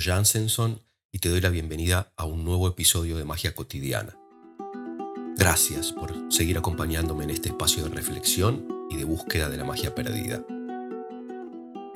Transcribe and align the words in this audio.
Jansenson 0.00 0.80
y 1.12 1.18
te 1.18 1.28
doy 1.28 1.40
la 1.40 1.50
bienvenida 1.50 2.12
a 2.16 2.24
un 2.24 2.44
nuevo 2.44 2.68
episodio 2.68 3.16
de 3.16 3.24
Magia 3.24 3.54
Cotidiana. 3.54 4.16
Gracias 5.36 5.92
por 5.92 6.12
seguir 6.30 6.58
acompañándome 6.58 7.24
en 7.24 7.30
este 7.30 7.48
espacio 7.50 7.84
de 7.84 7.90
reflexión 7.90 8.68
y 8.90 8.96
de 8.96 9.04
búsqueda 9.04 9.48
de 9.48 9.56
la 9.56 9.64
magia 9.64 9.94
perdida. 9.94 10.44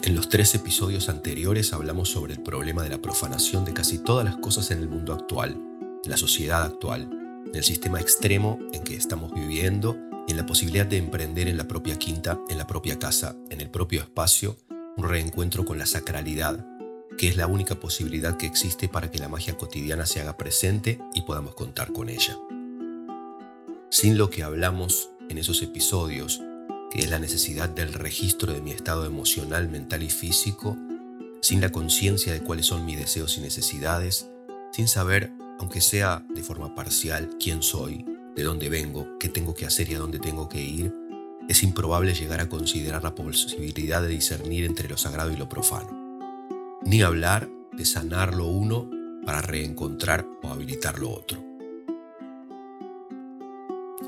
En 0.05 0.15
los 0.17 0.29
tres 0.29 0.55
episodios 0.55 1.09
anteriores 1.09 1.73
hablamos 1.73 2.09
sobre 2.11 2.35
el 2.35 2.43
problema 2.43 2.83
de 2.83 2.89
la 2.89 3.03
profanación 3.03 3.65
de 3.65 3.73
casi 3.73 3.99
todas 3.99 4.25
las 4.25 4.37
cosas 4.37 4.71
en 4.71 4.79
el 4.79 4.89
mundo 4.89 5.13
actual, 5.13 5.61
en 6.05 6.11
la 6.11 6.17
sociedad 6.17 6.63
actual, 6.63 7.09
en 7.47 7.55
el 7.55 7.65
sistema 7.65 8.01
extremo 8.01 8.59
en 8.73 8.83
que 8.83 8.97
estamos 8.97 9.33
viviendo 9.33 9.97
y 10.27 10.33
en 10.33 10.37
la 10.37 10.47
posibilidad 10.47 10.87
de 10.87 10.99
emprender 10.99 11.49
en 11.49 11.57
la 11.57 11.69
propia 11.69 11.99
quinta, 11.99 12.41
en 12.49 12.59
la 12.59 12.67
propia 12.67 12.99
casa, 12.99 13.37
en 13.51 13.61
el 13.61 13.71
propio 13.71 14.01
espacio, 14.01 14.57
un 14.97 15.09
reencuentro 15.09 15.65
con 15.65 15.79
la 15.79 15.87
sacralidad, 15.87 16.67
que 17.23 17.29
es 17.29 17.37
la 17.37 17.47
única 17.47 17.77
posibilidad 17.77 18.37
que 18.37 18.47
existe 18.47 18.89
para 18.89 19.09
que 19.09 19.21
la 19.21 19.29
magia 19.29 19.57
cotidiana 19.57 20.07
se 20.07 20.21
haga 20.21 20.37
presente 20.37 20.99
y 21.15 21.23
podamos 21.23 21.55
contar 21.55 21.93
con 21.93 22.09
ella. 22.09 22.37
Sin 23.91 24.19
lo 24.19 24.29
que 24.29 24.43
hablamos 24.43 25.11
en 25.29 25.39
esos 25.39 25.63
episodios, 25.63 26.43
que 26.91 26.99
es 26.99 27.11
la 27.11 27.21
necesidad 27.21 27.69
del 27.69 27.93
registro 27.93 28.53
de 28.53 28.61
mi 28.61 28.73
estado 28.73 29.07
emocional, 29.07 29.69
mental 29.69 30.03
y 30.03 30.11
físico, 30.11 30.77
sin 31.41 31.61
la 31.61 31.71
conciencia 31.71 32.33
de 32.33 32.43
cuáles 32.43 32.67
son 32.67 32.85
mis 32.85 32.99
deseos 32.99 33.39
y 33.39 33.41
necesidades, 33.41 34.29
sin 34.73 34.89
saber, 34.89 35.33
aunque 35.61 35.81
sea 35.81 36.27
de 36.29 36.43
forma 36.43 36.75
parcial, 36.75 37.31
quién 37.39 37.63
soy, 37.63 38.05
de 38.35 38.43
dónde 38.43 38.69
vengo, 38.69 39.17
qué 39.21 39.29
tengo 39.29 39.55
que 39.55 39.65
hacer 39.65 39.89
y 39.89 39.95
a 39.95 40.01
dónde 40.01 40.19
tengo 40.19 40.49
que 40.49 40.61
ir, 40.61 40.93
es 41.49 41.63
improbable 41.63 42.15
llegar 42.15 42.41
a 42.41 42.49
considerar 42.49 43.05
la 43.05 43.15
posibilidad 43.15 44.03
de 44.03 44.09
discernir 44.09 44.65
entre 44.65 44.89
lo 44.89 44.97
sagrado 44.97 45.31
y 45.31 45.37
lo 45.37 45.49
profano. 45.49 46.02
Ni 46.85 47.03
hablar 47.03 47.49
de 47.73 47.85
sanar 47.85 48.35
lo 48.35 48.47
uno 48.47 48.91
para 49.25 49.41
reencontrar 49.43 50.27
o 50.43 50.49
habilitar 50.49 50.99
lo 50.99 51.11
otro. 51.11 51.43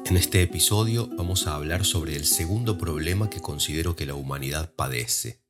En 0.05 0.16
este 0.16 0.42
episodio 0.42 1.08
vamos 1.16 1.47
a 1.47 1.55
hablar 1.55 1.84
sobre 1.84 2.16
el 2.16 2.26
segundo 2.26 2.76
problema 2.76 3.31
que 3.31 3.41
considero 3.41 3.97
que 3.97 4.06
la 4.06 4.15
humanidad 4.15 4.72
padece. 4.75 5.41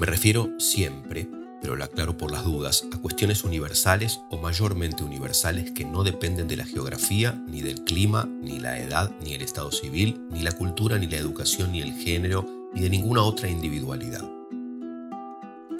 Me 0.00 0.06
refiero 0.06 0.58
siempre 0.58 1.28
pero 1.64 1.76
lo 1.76 1.84
aclaro 1.84 2.18
por 2.18 2.30
las 2.30 2.44
dudas, 2.44 2.84
a 2.92 2.98
cuestiones 2.98 3.42
universales 3.42 4.20
o 4.30 4.36
mayormente 4.36 5.02
universales 5.02 5.70
que 5.70 5.86
no 5.86 6.04
dependen 6.04 6.46
de 6.46 6.58
la 6.58 6.66
geografía, 6.66 7.42
ni 7.48 7.62
del 7.62 7.84
clima, 7.84 8.28
ni 8.42 8.58
la 8.58 8.78
edad, 8.78 9.10
ni 9.22 9.32
el 9.32 9.40
estado 9.40 9.72
civil, 9.72 10.20
ni 10.30 10.42
la 10.42 10.52
cultura, 10.52 10.98
ni 10.98 11.06
la 11.06 11.16
educación, 11.16 11.72
ni 11.72 11.80
el 11.80 11.94
género, 11.94 12.44
ni 12.74 12.82
de 12.82 12.90
ninguna 12.90 13.22
otra 13.22 13.48
individualidad. 13.48 14.30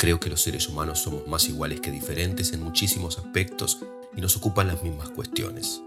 Creo 0.04 0.20
que 0.20 0.28
los 0.28 0.42
seres 0.42 0.68
humanos 0.68 0.98
somos 0.98 1.26
más 1.26 1.48
iguales 1.48 1.80
que 1.80 1.90
diferentes 1.90 2.52
en 2.52 2.60
muchísimos 2.60 3.16
aspectos 3.16 3.78
y 4.14 4.20
nos 4.20 4.36
ocupan 4.36 4.66
las 4.66 4.82
mismas 4.82 5.08
cuestiones. 5.08 5.80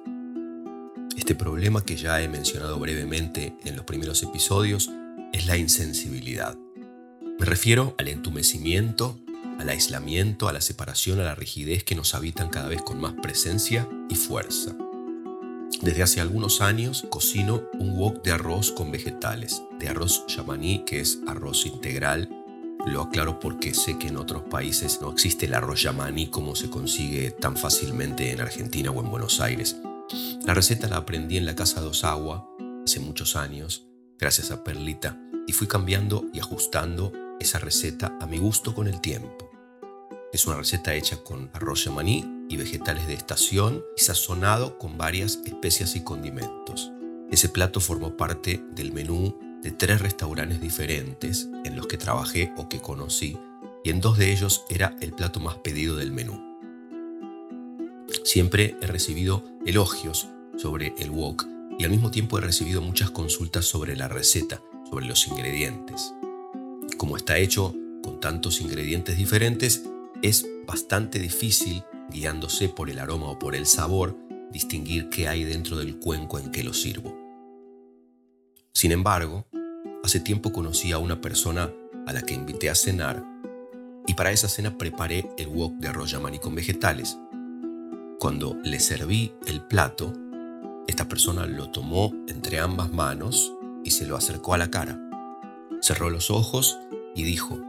Este 1.16 1.36
problema 1.36 1.86
que 1.86 1.96
ya 1.96 2.20
he 2.20 2.28
mencionado 2.28 2.80
brevemente 2.80 3.56
en 3.64 3.76
los 3.76 3.86
primeros 3.86 4.24
episodios 4.24 4.90
es 5.34 5.46
la 5.46 5.56
insensibilidad. 5.56 6.58
Me 7.40 7.46
refiero 7.46 7.94
al 8.00 8.08
entumecimiento 8.08 9.20
al 9.60 9.70
aislamiento, 9.70 10.48
a 10.48 10.54
la 10.54 10.62
separación, 10.62 11.20
a 11.20 11.24
la 11.24 11.36
rigidez 11.36 11.84
que 11.84 11.94
nos 11.94 12.16
habitan 12.16 12.50
cada 12.50 12.70
vez 12.70 12.82
con 12.82 13.00
más 13.00 13.14
presencia 13.22 13.88
y 14.10 14.16
fuerza. 14.16 14.76
Desde 15.84 16.02
hace 16.02 16.22
algunos 16.22 16.62
años 16.62 17.06
cocino 17.12 17.70
un 17.78 17.96
wok 17.96 18.24
de 18.24 18.32
arroz 18.32 18.72
con 18.72 18.92
vegetales, 18.92 19.62
de 19.78 19.90
arroz 19.90 20.26
yamaní, 20.28 20.84
que 20.86 21.02
es 21.02 21.20
arroz 21.28 21.68
integral. 21.68 22.37
Lo 22.88 23.02
aclaro 23.02 23.38
porque 23.38 23.74
sé 23.74 24.00
que 24.00 24.08
en 24.08 24.16
otros 24.16 24.44
países 24.44 25.02
no 25.02 25.12
existe 25.12 25.46
el 25.46 25.56
arroz 25.56 25.84
yamaní 25.84 26.28
como 26.28 26.56
se 26.56 26.70
consigue 26.70 27.32
tan 27.32 27.58
fácilmente 27.58 28.32
en 28.32 28.40
Argentina 28.40 28.92
o 28.92 29.02
en 29.02 29.12
Buenos 29.12 29.42
Aires. 29.42 29.76
La 30.46 30.54
receta 30.54 30.88
la 30.88 30.96
aprendí 30.96 31.36
en 31.36 31.46
la 31.46 31.54
Casa 31.54 31.82
de 31.82 31.88
Osagua 31.88 32.50
hace 32.86 33.02
muchos 33.02 33.36
años, 33.36 33.86
gracias 34.18 34.52
a 34.52 34.64
Perlita, 34.64 35.20
y 35.46 35.52
fui 35.52 35.68
cambiando 35.68 36.28
y 36.34 36.40
ajustando 36.40 37.12
esa 37.42 37.60
receta 37.60 38.18
a 38.22 38.26
mi 38.26 38.38
gusto 38.38 38.74
con 38.74 38.88
el 38.88 39.02
tiempo. 39.02 39.52
Es 40.32 40.48
una 40.48 40.56
receta 40.56 40.96
hecha 40.96 41.18
con 41.18 41.50
arroz 41.54 41.84
yamaní 41.84 42.26
y 42.48 42.56
vegetales 42.56 43.06
de 43.06 43.16
estación 43.16 43.84
y 43.98 44.02
sazonado 44.02 44.78
con 44.78 44.98
varias 44.98 45.42
especias 45.46 45.98
y 45.98 46.06
condimentos. 46.06 46.94
Ese 47.30 47.50
plato 47.50 47.82
formó 47.82 48.16
parte 48.16 48.64
del 48.72 48.94
menú 48.94 49.38
tres 49.72 50.02
restaurantes 50.02 50.62
diferentes 50.62 51.48
en 51.64 51.76
los 51.76 51.88
que 51.88 51.98
trabajé 51.98 52.54
o 52.58 52.70
que 52.70 52.80
conocí 52.80 53.38
y 53.84 53.90
en 53.90 54.02
dos 54.02 54.18
de 54.18 54.32
ellos 54.32 54.66
era 54.70 54.96
el 55.02 55.14
plato 55.14 55.40
más 55.40 55.56
pedido 55.58 55.96
del 55.96 56.12
menú. 56.12 56.58
Siempre 58.24 58.76
he 58.82 58.88
recibido 58.88 59.44
elogios 59.66 60.28
sobre 60.58 60.94
el 60.98 61.12
wok 61.12 61.46
y 61.80 61.84
al 61.84 61.92
mismo 61.92 62.12
tiempo 62.12 62.38
he 62.38 62.42
recibido 62.42 62.82
muchas 62.82 63.12
consultas 63.12 63.66
sobre 63.66 63.96
la 63.96 64.08
receta, 64.08 64.62
sobre 64.90 65.06
los 65.06 65.28
ingredientes. 65.28 66.14
Como 66.98 67.18
está 67.18 67.38
hecho 67.38 67.74
con 68.04 68.20
tantos 68.20 68.62
ingredientes 68.62 69.18
diferentes, 69.18 69.84
es 70.22 70.46
bastante 70.66 71.20
difícil, 71.20 71.84
guiándose 72.10 72.70
por 72.70 72.90
el 72.90 73.00
aroma 73.00 73.28
o 73.28 73.40
por 73.40 73.56
el 73.56 73.66
sabor, 73.66 74.18
distinguir 74.52 75.10
qué 75.10 75.28
hay 75.28 75.44
dentro 75.44 75.78
del 75.78 75.98
cuenco 75.98 76.40
en 76.40 76.52
que 76.52 76.64
lo 76.64 76.74
sirvo. 76.74 77.16
Sin 78.74 78.92
embargo, 78.92 79.48
hace 80.08 80.22
tiempo 80.22 80.54
conocí 80.54 80.94
a 80.94 81.00
una 81.00 81.20
persona 81.20 81.70
a 82.06 82.14
la 82.14 82.22
que 82.22 82.34
invité 82.34 82.70
a 82.70 82.76
cenar 82.76 83.26
y 84.08 84.14
para 84.14 84.32
esa 84.32 84.48
cena 84.48 84.78
preparé 84.78 85.30
el 85.38 85.48
wok 85.48 85.74
de 85.80 85.90
arroz 85.90 86.12
yamani 86.12 86.40
con 86.40 86.56
vegetales. 86.56 87.20
Cuando 88.18 88.56
le 88.64 88.80
serví 88.80 89.34
el 89.48 89.60
plato, 89.60 90.14
esta 90.88 91.10
persona 91.10 91.46
lo 91.46 91.72
tomó 91.72 92.14
entre 92.30 92.60
ambas 92.60 92.90
manos 92.94 93.52
y 93.84 93.92
se 93.92 94.08
lo 94.08 94.16
acercó 94.16 94.54
a 94.54 94.58
la 94.58 94.72
cara. 94.72 94.98
Cerró 95.82 96.10
los 96.10 96.32
ojos 96.32 96.80
y 97.14 97.24
dijo, 97.24 97.60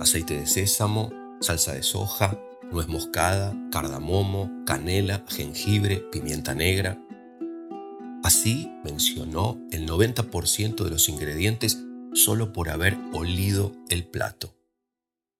aceite 0.00 0.36
de 0.36 0.48
sésamo, 0.48 1.12
salsa 1.40 1.72
de 1.72 1.84
soja, 1.84 2.36
nuez 2.72 2.88
moscada, 2.88 3.54
cardamomo, 3.70 4.50
canela, 4.66 5.22
jengibre, 5.28 5.98
pimienta 6.10 6.52
negra. 6.52 7.00
Así 8.26 8.72
mencionó 8.82 9.56
el 9.70 9.88
90% 9.88 10.82
de 10.82 10.90
los 10.90 11.08
ingredientes 11.08 11.78
solo 12.12 12.52
por 12.52 12.70
haber 12.70 12.98
olido 13.12 13.72
el 13.88 14.04
plato. 14.04 14.52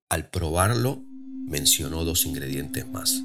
Al 0.09 0.31
probarlo, 0.31 1.03
mencionó 1.49 2.05
dos 2.05 2.27
ingredientes 2.27 2.87
más. 2.87 3.25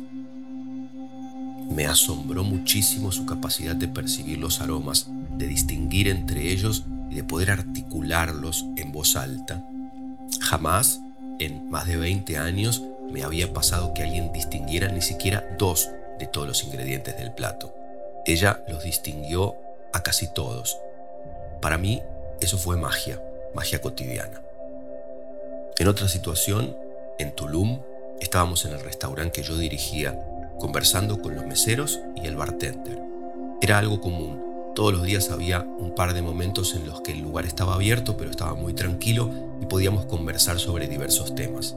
Me 1.70 1.86
asombró 1.86 2.44
muchísimo 2.44 3.12
su 3.12 3.28
capacidad 3.28 3.76
de 3.76 3.88
percibir 3.88 4.40
los 4.40 4.62
aromas, 4.62 5.06
de 5.38 5.46
distinguir 5.46 6.08
entre 6.08 6.52
ellos 6.52 6.86
y 7.12 7.14
de 7.14 7.24
poder 7.24 7.52
articularlos 7.52 8.66
en 8.78 8.92
voz 8.92 9.16
alta. 9.16 9.64
Jamás 10.40 11.02
en 11.38 11.70
más 11.70 11.86
de 11.86 11.98
20 11.98 12.36
años 12.40 12.82
me 13.12 13.22
había 13.22 13.54
pasado 13.54 13.94
que 13.94 14.02
alguien 14.02 14.34
distinguiera 14.34 14.92
ni 14.92 15.04
siquiera 15.04 15.56
dos 15.60 15.88
de 16.18 16.26
todos 16.26 16.48
los 16.48 16.64
ingredientes 16.64 17.16
del 17.16 17.32
plato. 17.36 17.76
Ella 18.26 18.64
los 18.68 18.84
distinguió 18.84 19.56
a 19.94 20.04
casi 20.04 20.28
todos. 20.28 20.80
Para 21.62 21.78
mí 21.78 22.02
eso 22.40 22.58
fue 22.58 22.78
magia, 22.78 23.22
magia 23.54 23.82
cotidiana. 23.82 24.42
En 25.78 25.88
otra 25.88 26.08
situación, 26.08 26.78
en 27.18 27.36
Tulum, 27.36 27.82
estábamos 28.20 28.66
en 28.66 28.74
el 28.74 28.82
restaurante 28.82 29.42
que 29.42 29.48
yo 29.48 29.58
dirigía, 29.58 30.20
conversando 30.60 31.22
con 31.22 31.36
los 31.36 31.46
meseros 31.46 32.00
y 32.16 32.28
el 32.28 32.36
bartender. 32.36 33.00
Era 33.62 33.80
algo 33.80 34.02
común. 34.02 34.72
Todos 34.76 34.94
los 34.94 35.04
días 35.04 35.32
había 35.32 35.62
un 35.62 35.96
par 35.96 36.14
de 36.14 36.22
momentos 36.22 36.76
en 36.76 36.86
los 36.86 37.02
que 37.02 37.12
el 37.12 37.20
lugar 37.20 37.46
estaba 37.46 37.74
abierto, 37.74 38.16
pero 38.18 38.30
estaba 38.30 38.54
muy 38.54 38.74
tranquilo 38.74 39.30
y 39.60 39.66
podíamos 39.66 40.06
conversar 40.06 40.60
sobre 40.60 40.88
diversos 40.88 41.36
temas. 41.36 41.76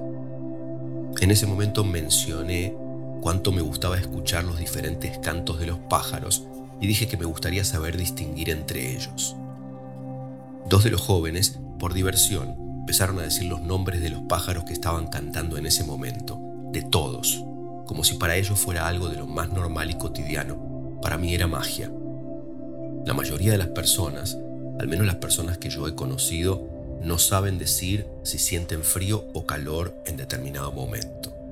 En 1.21 1.31
ese 1.31 1.47
momento 1.47 1.85
mencioné 1.85 2.77
cuánto 3.25 3.53
me 3.53 3.63
gustaba 3.63 3.97
escuchar 3.97 4.45
los 4.45 4.59
diferentes 4.59 5.17
cantos 5.17 5.59
de 5.59 5.65
los 5.65 5.79
pájaros 5.79 6.45
y 6.79 6.87
dije 6.87 7.09
que 7.09 7.17
me 7.17 7.25
gustaría 7.25 7.65
saber 7.65 7.97
distinguir 7.97 8.51
entre 8.51 8.95
ellos. 8.95 9.35
Dos 10.69 10.85
de 10.85 10.91
los 10.91 11.01
jóvenes, 11.01 11.59
por 11.79 11.95
diversión, 11.95 12.55
empezaron 12.81 13.19
a 13.19 13.23
decir 13.23 13.45
los 13.45 13.63
nombres 13.63 14.03
de 14.03 14.11
los 14.11 14.21
pájaros 14.25 14.65
que 14.65 14.75
estaban 14.75 15.07
cantando 15.07 15.57
en 15.57 15.65
ese 15.65 15.85
momento, 15.85 16.39
de 16.71 16.83
todos, 16.83 17.43
como 17.87 18.05
si 18.05 18.17
para 18.17 18.37
ellos 18.37 18.59
fuera 18.61 18.87
algo 18.87 19.09
de 19.09 19.17
lo 19.17 19.27
más 19.27 19.51
normal 19.51 19.91
y 19.91 19.95
cotidiano. 19.95 20.99
Para 21.01 21.17
mí 21.17 21.35
era 21.35 21.47
magia. 21.47 21.91
La 23.07 23.15
mayoría 23.15 23.53
de 23.53 23.59
las 23.59 23.69
personas, 23.69 24.37
al 24.79 24.87
menos 24.87 25.07
las 25.07 25.17
personas 25.17 25.57
que 25.57 25.71
yo 25.71 25.89
he 25.89 25.95
conocido, 25.95 26.69
no 27.01 27.19
saben 27.19 27.57
decir 27.57 28.07
si 28.23 28.37
sienten 28.37 28.83
frío 28.83 29.25
o 29.33 29.47
calor 29.47 29.97
en 30.05 30.19
determinado 30.19 30.73
momento. 30.73 31.44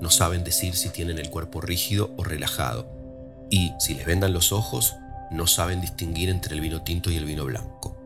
No 0.00 0.10
saben 0.10 0.44
decir 0.44 0.74
si 0.74 0.88
tienen 0.88 1.18
el 1.18 1.30
cuerpo 1.30 1.60
rígido 1.60 2.14
o 2.16 2.24
relajado. 2.24 2.88
Y 3.50 3.72
si 3.78 3.94
les 3.94 4.06
vendan 4.06 4.32
los 4.32 4.52
ojos, 4.52 4.96
no 5.30 5.46
saben 5.46 5.80
distinguir 5.80 6.28
entre 6.28 6.54
el 6.54 6.60
vino 6.60 6.82
tinto 6.82 7.10
y 7.10 7.16
el 7.16 7.24
vino 7.24 7.44
blanco. 7.44 7.96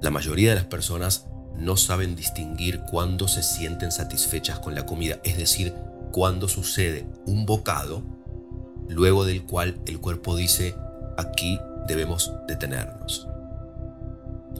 La 0.00 0.10
mayoría 0.10 0.50
de 0.50 0.56
las 0.56 0.64
personas 0.64 1.26
no 1.56 1.76
saben 1.76 2.14
distinguir 2.14 2.82
cuándo 2.90 3.26
se 3.26 3.42
sienten 3.42 3.90
satisfechas 3.90 4.60
con 4.60 4.74
la 4.74 4.86
comida, 4.86 5.18
es 5.24 5.36
decir, 5.36 5.74
cuando 6.12 6.48
sucede 6.48 7.06
un 7.26 7.46
bocado, 7.46 8.02
luego 8.88 9.24
del 9.24 9.44
cual 9.44 9.80
el 9.86 10.00
cuerpo 10.00 10.36
dice, 10.36 10.74
aquí 11.16 11.58
debemos 11.86 12.32
detenernos. 12.46 13.26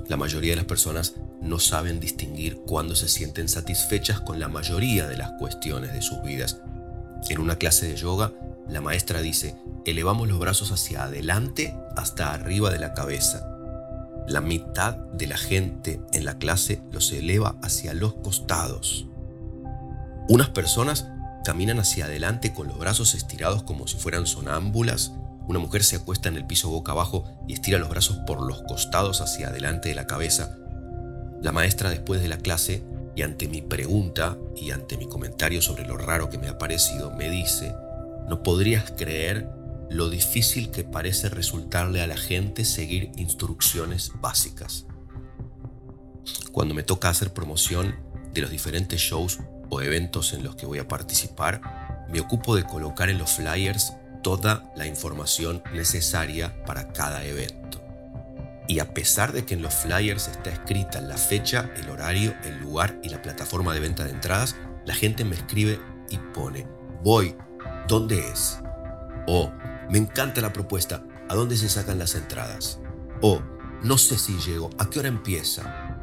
La 0.06 0.16
mayoría 0.16 0.52
de 0.52 0.56
las 0.56 0.64
personas 0.64 1.14
no 1.40 1.58
saben 1.58 2.00
distinguir 2.00 2.60
cuándo 2.66 2.94
se 2.94 3.08
sienten 3.08 3.48
satisfechas 3.48 4.20
con 4.20 4.38
la 4.40 4.48
mayoría 4.48 5.06
de 5.06 5.16
las 5.16 5.32
cuestiones 5.32 5.92
de 5.92 6.02
sus 6.02 6.22
vidas. 6.22 6.60
En 7.28 7.40
una 7.40 7.56
clase 7.56 7.88
de 7.88 7.96
yoga, 7.96 8.32
la 8.68 8.80
maestra 8.80 9.20
dice, 9.20 9.56
elevamos 9.84 10.28
los 10.28 10.38
brazos 10.38 10.72
hacia 10.72 11.04
adelante 11.04 11.74
hasta 11.96 12.32
arriba 12.32 12.70
de 12.70 12.78
la 12.78 12.94
cabeza. 12.94 13.48
La 14.28 14.40
mitad 14.40 14.96
de 14.96 15.26
la 15.26 15.38
gente 15.38 16.00
en 16.12 16.24
la 16.24 16.38
clase 16.38 16.82
los 16.92 17.12
eleva 17.12 17.56
hacia 17.62 17.94
los 17.94 18.14
costados. 18.14 19.06
Unas 20.28 20.50
personas 20.50 21.08
caminan 21.44 21.78
hacia 21.80 22.04
adelante 22.04 22.52
con 22.52 22.68
los 22.68 22.78
brazos 22.78 23.14
estirados 23.14 23.62
como 23.62 23.86
si 23.88 23.96
fueran 23.96 24.26
sonámbulas. 24.26 25.12
Una 25.48 25.58
mujer 25.58 25.82
se 25.82 25.96
acuesta 25.96 26.28
en 26.28 26.36
el 26.36 26.46
piso 26.46 26.68
boca 26.68 26.92
abajo 26.92 27.24
y 27.48 27.54
estira 27.54 27.78
los 27.78 27.88
brazos 27.88 28.18
por 28.26 28.46
los 28.46 28.60
costados 28.64 29.22
hacia 29.22 29.48
adelante 29.48 29.88
de 29.88 29.94
la 29.94 30.06
cabeza. 30.06 30.58
La 31.40 31.52
maestra 31.52 31.88
después 31.88 32.20
de 32.20 32.28
la 32.28 32.36
clase 32.36 32.84
y 33.16 33.22
ante 33.22 33.48
mi 33.48 33.62
pregunta 33.62 34.36
y 34.54 34.72
ante 34.72 34.98
mi 34.98 35.08
comentario 35.08 35.62
sobre 35.62 35.86
lo 35.86 35.96
raro 35.96 36.28
que 36.28 36.36
me 36.36 36.48
ha 36.48 36.58
parecido, 36.58 37.10
me 37.12 37.30
dice, 37.30 37.74
no 38.28 38.42
podrías 38.42 38.90
creer 38.90 39.48
lo 39.88 40.10
difícil 40.10 40.70
que 40.70 40.84
parece 40.84 41.30
resultarle 41.30 42.02
a 42.02 42.06
la 42.06 42.18
gente 42.18 42.66
seguir 42.66 43.10
instrucciones 43.16 44.12
básicas. 44.20 44.84
Cuando 46.52 46.74
me 46.74 46.82
toca 46.82 47.08
hacer 47.08 47.32
promoción 47.32 47.96
de 48.34 48.42
los 48.42 48.50
diferentes 48.50 49.00
shows 49.00 49.38
o 49.70 49.80
eventos 49.80 50.34
en 50.34 50.44
los 50.44 50.56
que 50.56 50.66
voy 50.66 50.78
a 50.78 50.88
participar, 50.88 52.06
me 52.10 52.20
ocupo 52.20 52.54
de 52.54 52.64
colocar 52.64 53.08
en 53.08 53.16
los 53.16 53.30
flyers 53.30 53.94
toda 54.22 54.70
la 54.74 54.86
información 54.86 55.62
necesaria 55.72 56.62
para 56.64 56.92
cada 56.92 57.24
evento. 57.24 57.82
Y 58.68 58.80
a 58.80 58.92
pesar 58.92 59.32
de 59.32 59.46
que 59.46 59.54
en 59.54 59.62
los 59.62 59.74
flyers 59.74 60.28
está 60.28 60.50
escrita 60.50 61.00
la 61.00 61.16
fecha, 61.16 61.70
el 61.76 61.88
horario, 61.88 62.34
el 62.44 62.58
lugar 62.60 63.00
y 63.02 63.08
la 63.08 63.22
plataforma 63.22 63.72
de 63.72 63.80
venta 63.80 64.04
de 64.04 64.10
entradas, 64.10 64.56
la 64.84 64.94
gente 64.94 65.24
me 65.24 65.36
escribe 65.36 65.80
y 66.10 66.18
pone, 66.18 66.66
voy, 67.02 67.34
¿dónde 67.86 68.18
es? 68.18 68.58
O, 69.26 69.50
me 69.90 69.98
encanta 69.98 70.42
la 70.42 70.52
propuesta, 70.52 71.02
¿a 71.28 71.34
dónde 71.34 71.56
se 71.56 71.68
sacan 71.68 71.98
las 71.98 72.14
entradas? 72.14 72.80
O, 73.22 73.40
no 73.82 73.96
sé 73.96 74.18
si 74.18 74.38
llego, 74.38 74.68
¿a 74.78 74.90
qué 74.90 74.98
hora 74.98 75.08
empieza? 75.08 75.96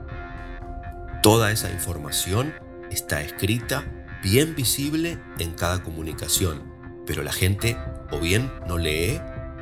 Toda 1.21 1.51
esa 1.51 1.71
información 1.71 2.53
está 2.89 3.21
escrita, 3.21 3.83
bien 4.23 4.55
visible 4.55 5.19
en 5.37 5.53
cada 5.53 5.83
comunicación, 5.83 6.63
pero 7.05 7.21
la 7.21 7.33
gente 7.33 7.77
o 8.11 8.19
bien 8.19 8.51
no 8.67 8.77
lee, 8.77 9.21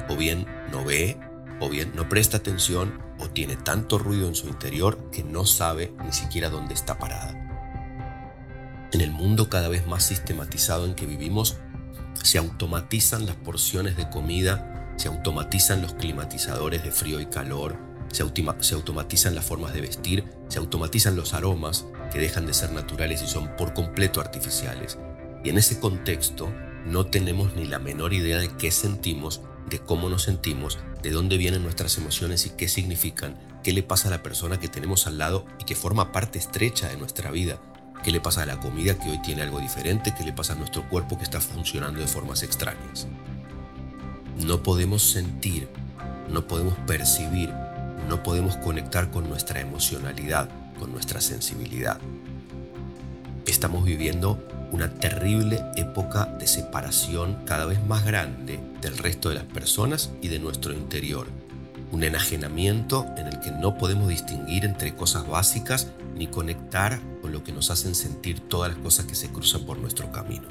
o 0.10 0.16
bien 0.16 0.46
no 0.72 0.84
ve, 0.84 1.18
o 1.60 1.70
bien 1.70 1.92
no 1.96 2.10
presta 2.10 2.38
atención, 2.38 3.02
o 3.20 3.30
tiene 3.30 3.56
tanto 3.56 3.98
ruido 3.98 4.28
en 4.28 4.36
su 4.36 4.48
interior 4.48 5.10
que 5.12 5.24
no 5.24 5.46
sabe 5.46 5.94
ni 6.04 6.12
siquiera 6.12 6.50
dónde 6.50 6.74
está 6.74 6.98
parada. 6.98 7.40
En 8.92 9.02
el 9.02 9.12
mundo 9.12 9.50
cada 9.50 9.70
vez 9.70 9.88
más 9.88 10.04
sistematizado 10.04 10.86
en 10.86 10.94
que 10.94 11.06
vivimos, 11.06 11.58
se 12.22 12.38
automatizan 12.38 13.26
las 13.26 13.36
porciones 13.36 13.98
de 13.98 14.10
comida, 14.10 14.94
se 14.98 15.08
automatizan 15.08 15.82
los 15.82 15.94
climatizadores 15.94 16.84
de 16.84 16.92
frío 16.92 17.20
y 17.20 17.26
calor, 17.26 17.78
se, 18.12 18.22
automatizan 18.22 19.34
las 19.34 19.46
formas 19.46 19.74
de 19.74 19.82
vestir, 19.82 20.26
se 20.48 20.60
automatizan 20.60 21.16
los 21.16 21.34
aromas, 21.34 21.86
que 22.12 22.20
dejan 22.20 22.46
de 22.46 22.54
ser 22.54 22.72
naturales 22.72 23.24
y 23.24 23.28
son 23.28 23.56
por 23.58 23.74
completo 23.74 24.22
artificiales. 24.22 25.00
Y 25.44 25.50
en 25.50 25.58
ese 25.58 25.80
contexto 25.80 26.54
no 26.86 27.06
tenemos 27.06 27.56
ni 27.56 27.66
la 27.66 27.80
menor 27.80 28.14
idea 28.14 28.38
de 28.38 28.50
qué 28.50 28.72
sentimos, 28.72 29.42
de 29.70 29.80
cómo 29.80 30.10
nos 30.10 30.24
sentimos, 30.24 30.80
de 31.02 31.12
dónde 31.12 31.38
vienen 31.38 31.64
nuestras 31.64 31.98
emociones 31.98 32.46
y 32.46 32.52
qué 32.52 32.68
significan, 32.68 33.38
qué 33.64 33.74
le 33.74 33.84
pasa 33.84 34.10
a 34.10 34.12
la 34.12 34.24
persona 34.24 34.60
que 34.60 34.68
tenemos 34.68 35.08
al 35.08 35.18
lado 35.18 35.46
y 35.60 35.64
que 35.64 35.76
forma 35.76 36.12
parte 36.12 36.40
estrecha 36.40 36.90
de 36.90 36.98
nuestra 36.98 37.32
vida, 37.32 37.60
qué 38.04 38.12
le 38.12 38.20
pasa 38.20 38.44
a 38.44 38.46
la 38.46 38.60
comida 38.60 38.98
que 39.00 39.10
hoy 39.10 39.22
tiene 39.22 39.44
algo 39.44 39.60
diferente, 39.60 40.14
qué 40.18 40.24
le 40.24 40.34
pasa 40.34 40.54
a 40.54 40.56
nuestro 40.58 40.88
cuerpo 40.90 41.18
que 41.18 41.24
está 41.24 41.40
funcionando 41.40 42.02
de 42.02 42.08
formas 42.08 42.44
extrañas. 42.44 43.08
No 44.46 44.62
podemos 44.62 45.04
sentir, 45.04 45.70
no 46.30 46.48
podemos 46.48 46.74
percibir, 46.86 47.54
no 48.10 48.22
podemos 48.24 48.58
conectar 48.58 49.10
con 49.10 49.30
nuestra 49.30 49.62
emocionalidad, 49.62 50.50
con 50.80 50.92
nuestra 50.92 51.22
sensibilidad. 51.22 52.00
Estamos 53.46 53.86
viviendo 53.86 54.46
una 54.74 54.90
terrible 54.90 55.64
época 55.76 56.26
de 56.40 56.48
separación 56.48 57.38
cada 57.46 57.68
vez 57.68 57.80
más 57.86 58.04
grande 58.04 58.60
del 58.82 58.98
resto 58.98 59.30
de 59.30 59.36
las 59.36 59.44
personas 59.44 60.12
y 60.20 60.30
de 60.30 60.40
nuestro 60.40 60.74
interior. 60.74 61.28
Un 61.92 62.04
enajenamiento 62.04 63.06
en 63.16 63.28
el 63.28 63.40
que 63.40 63.52
no 63.52 63.78
podemos 63.78 64.08
distinguir 64.08 64.66
entre 64.66 64.96
cosas 64.96 65.28
básicas 65.28 65.92
ni 66.16 66.26
conectar 66.26 67.00
con 67.22 67.32
lo 67.32 67.44
que 67.44 67.52
nos 67.52 67.70
hacen 67.70 67.94
sentir 67.94 68.40
todas 68.40 68.74
las 68.74 68.82
cosas 68.82 69.06
que 69.06 69.14
se 69.14 69.30
cruzan 69.30 69.62
por 69.62 69.78
nuestro 69.78 70.12
camino. 70.12 70.48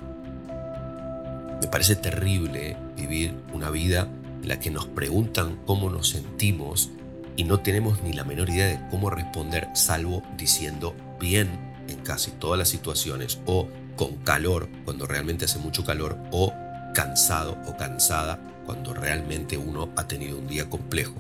Me 1.61 1.67
parece 1.67 1.97
terrible 1.97 2.77
vivir 2.97 3.35
una 3.53 3.71
vida 3.71 4.09
en 4.41 4.49
la 4.49 4.61
que 4.61 4.71
nos 4.71 4.87
preguntan 4.87 5.59
cómo 5.67 5.91
nos 5.91 6.11
sentimos 6.11 6.91
y 7.35 7.43
no 7.43 7.59
tenemos 7.59 8.01
ni 8.05 8.13
la 8.13 8.23
menor 8.23 8.51
idea 8.51 8.67
de 8.67 8.89
cómo 8.89 9.11
responder 9.11 9.69
salvo 9.75 10.23
diciendo 10.39 10.95
bien 11.19 11.73
en 11.89 11.99
casi 11.99 12.31
todas 12.31 12.59
las 12.59 12.69
situaciones 12.69 13.41
o 13.47 13.69
con 13.97 14.17
calor 14.19 14.69
cuando 14.85 15.07
realmente 15.07 15.45
hace 15.45 15.59
mucho 15.59 15.85
calor 15.85 16.19
o 16.31 16.53
cansado 16.95 17.59
o 17.67 17.77
cansada 17.77 18.39
cuando 18.65 18.95
realmente 18.95 19.57
uno 19.57 19.91
ha 19.97 20.07
tenido 20.07 20.39
un 20.39 20.47
día 20.47 20.69
complejo. 20.69 21.15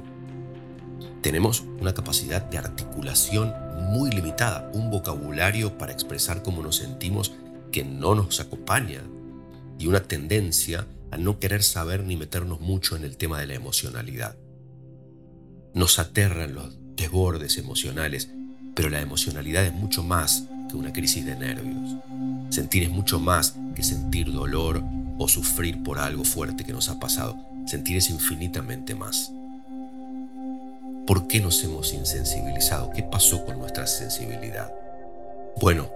Tenemos 1.23 1.61
una 1.81 1.95
capacidad 1.95 2.43
de 2.43 2.59
articulación 2.59 3.52
muy 3.91 4.11
limitada, 4.11 4.71
un 4.75 4.91
vocabulario 4.91 5.79
para 5.79 5.93
expresar 5.93 6.43
cómo 6.43 6.62
nos 6.62 6.76
sentimos 6.76 7.33
que 7.71 7.85
no 7.85 8.14
nos 8.14 8.41
acompaña 8.41 9.02
y 9.79 9.87
una 9.87 10.02
tendencia 10.02 10.87
a 11.11 11.17
no 11.17 11.38
querer 11.38 11.62
saber 11.62 12.05
ni 12.05 12.17
meternos 12.17 12.61
mucho 12.61 12.97
en 12.97 13.05
el 13.05 13.17
tema 13.17 13.41
de 13.41 13.47
la 13.47 13.55
emocionalidad. 13.55 14.37
Nos 15.75 15.99
aterran 15.99 16.55
los 16.55 16.76
desbordes 16.97 17.59
emocionales, 17.59 18.31
pero 18.75 18.88
la 18.88 19.00
emocionalidad 19.00 19.64
es 19.64 19.73
mucho 19.73 20.02
más 20.02 20.49
que 20.73 20.79
una 20.79 20.93
crisis 20.93 21.25
de 21.26 21.37
nervios. 21.37 21.97
Sentir 22.50 22.83
es 22.83 22.91
mucho 22.91 23.21
más 23.21 23.55
que 23.75 23.83
sentir 23.83 24.33
dolor 24.33 24.83
o 25.19 25.29
sufrir 25.29 25.83
por 25.83 25.99
algo 25.99 26.25
fuerte 26.25 26.64
que 26.64 26.73
nos 26.73 26.88
ha 26.88 26.99
pasado. 26.99 27.37
Sentir 27.67 27.99
es 27.99 28.11
infinitamente 28.11 28.95
más. 28.95 29.31
¿Por 31.07 31.29
qué 31.29 31.41
nos 31.41 31.62
hemos 31.62 31.93
insensibilizado? 31.93 32.91
¿Qué 32.91 33.02
pasó 33.02 33.45
con 33.45 33.59
nuestra 33.59 33.87
sensibilidad? 33.87 34.73
Bueno, 35.61 35.91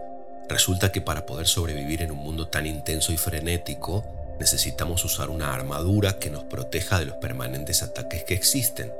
resulta 0.48 0.92
que 0.92 1.00
para 1.00 1.24
poder 1.24 1.46
sobrevivir 1.46 2.02
en 2.02 2.10
un 2.10 2.18
mundo 2.18 2.48
tan 2.48 2.66
intenso 2.66 3.12
y 3.12 3.16
frenético, 3.16 4.04
necesitamos 4.38 5.04
usar 5.04 5.30
una 5.30 5.54
armadura 5.54 6.18
que 6.18 6.30
nos 6.30 6.44
proteja 6.44 6.98
de 6.98 7.06
los 7.06 7.16
permanentes 7.16 7.82
ataques 7.82 8.24
que 8.24 8.34
existen. 8.34 8.92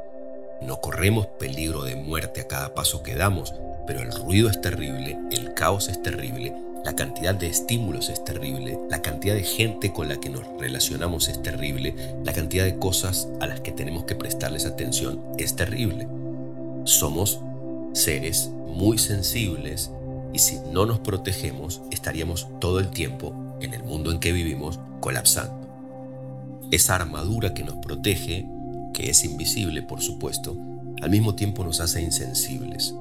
No 0.63 0.81
corremos 0.81 1.27
peligro 1.27 1.85
de 1.85 1.97
muerte 1.97 2.41
a 2.41 2.49
cada 2.49 2.75
paso 2.75 3.03
que 3.03 3.15
damos, 3.15 3.53
pero 3.87 4.01
el 4.03 4.13
ruido 4.13 4.51
es 4.51 4.61
terrible, 4.61 5.19
el 5.31 5.55
caos 5.55 5.89
es 5.89 6.03
terrible, 6.03 6.55
la 6.87 6.95
cantidad 6.95 7.35
de 7.35 7.49
estímulos 7.49 8.11
es 8.11 8.25
terrible, 8.25 8.79
la 8.89 9.03
cantidad 9.03 9.35
de 9.35 9.43
gente 9.43 9.93
con 9.93 10.09
la 10.09 10.21
que 10.21 10.31
nos 10.31 10.45
relacionamos 10.59 11.29
es 11.29 11.43
terrible, 11.43 11.97
la 12.25 12.33
cantidad 12.33 12.65
de 12.65 12.79
cosas 12.79 13.29
a 13.41 13.47
las 13.49 13.61
que 13.61 13.73
tenemos 13.73 14.05
que 14.05 14.15
prestarles 14.15 14.67
atención 14.67 15.21
es 15.37 15.57
terrible. 15.57 16.07
Somos 16.85 17.41
seres 17.93 18.51
muy 18.69 18.99
sensibles 18.99 19.91
y 20.33 20.39
si 20.39 20.61
no 20.73 20.87
nos 20.87 21.01
protegemos 21.01 21.83
estaríamos 21.91 22.47
todo 22.61 22.79
el 22.79 22.91
tiempo 22.91 23.35
en 23.61 23.75
el 23.75 23.83
mundo 23.83 24.13
en 24.13 24.21
que 24.21 24.31
vivimos 24.33 24.79
colapsando. 25.01 25.67
Esa 26.71 26.95
armadura 26.95 27.53
que 27.53 27.65
nos 27.65 27.77
protege 27.79 28.47
que 28.95 29.11
es 29.11 29.25
invisible 29.25 29.83
por 29.83 30.01
supuesto, 30.03 30.57
al 31.03 31.11
mismo 31.11 31.35
tiempo 31.35 31.65
nos 31.65 31.81
hace 31.81 32.01
insensibles. 32.01 32.95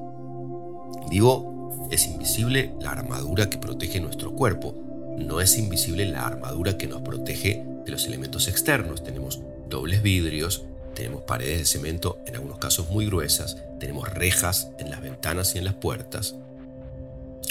Digo, 1.09 1.88
es 1.91 2.07
invisible 2.07 2.74
la 2.79 2.91
armadura 2.91 3.50
que 3.50 3.57
protege 3.57 4.00
nuestro 4.00 4.33
cuerpo, 4.33 4.75
no 5.17 5.39
es 5.39 5.57
invisible 5.57 6.05
la 6.05 6.25
armadura 6.25 6.77
que 6.77 6.88
nos 6.88 7.01
protege 7.01 7.65
de 7.85 7.91
los 7.91 8.05
elementos 8.05 8.47
externos. 8.47 9.03
Tenemos 9.03 9.41
dobles 9.69 10.01
vidrios, 10.01 10.65
tenemos 10.93 11.21
paredes 11.24 11.59
de 11.59 11.65
cemento, 11.65 12.19
en 12.25 12.35
algunos 12.35 12.57
casos 12.57 12.89
muy 12.89 13.05
gruesas, 13.05 13.57
tenemos 13.79 14.09
rejas 14.13 14.71
en 14.77 14.89
las 14.89 15.01
ventanas 15.01 15.55
y 15.55 15.59
en 15.59 15.65
las 15.65 15.75
puertas. 15.75 16.35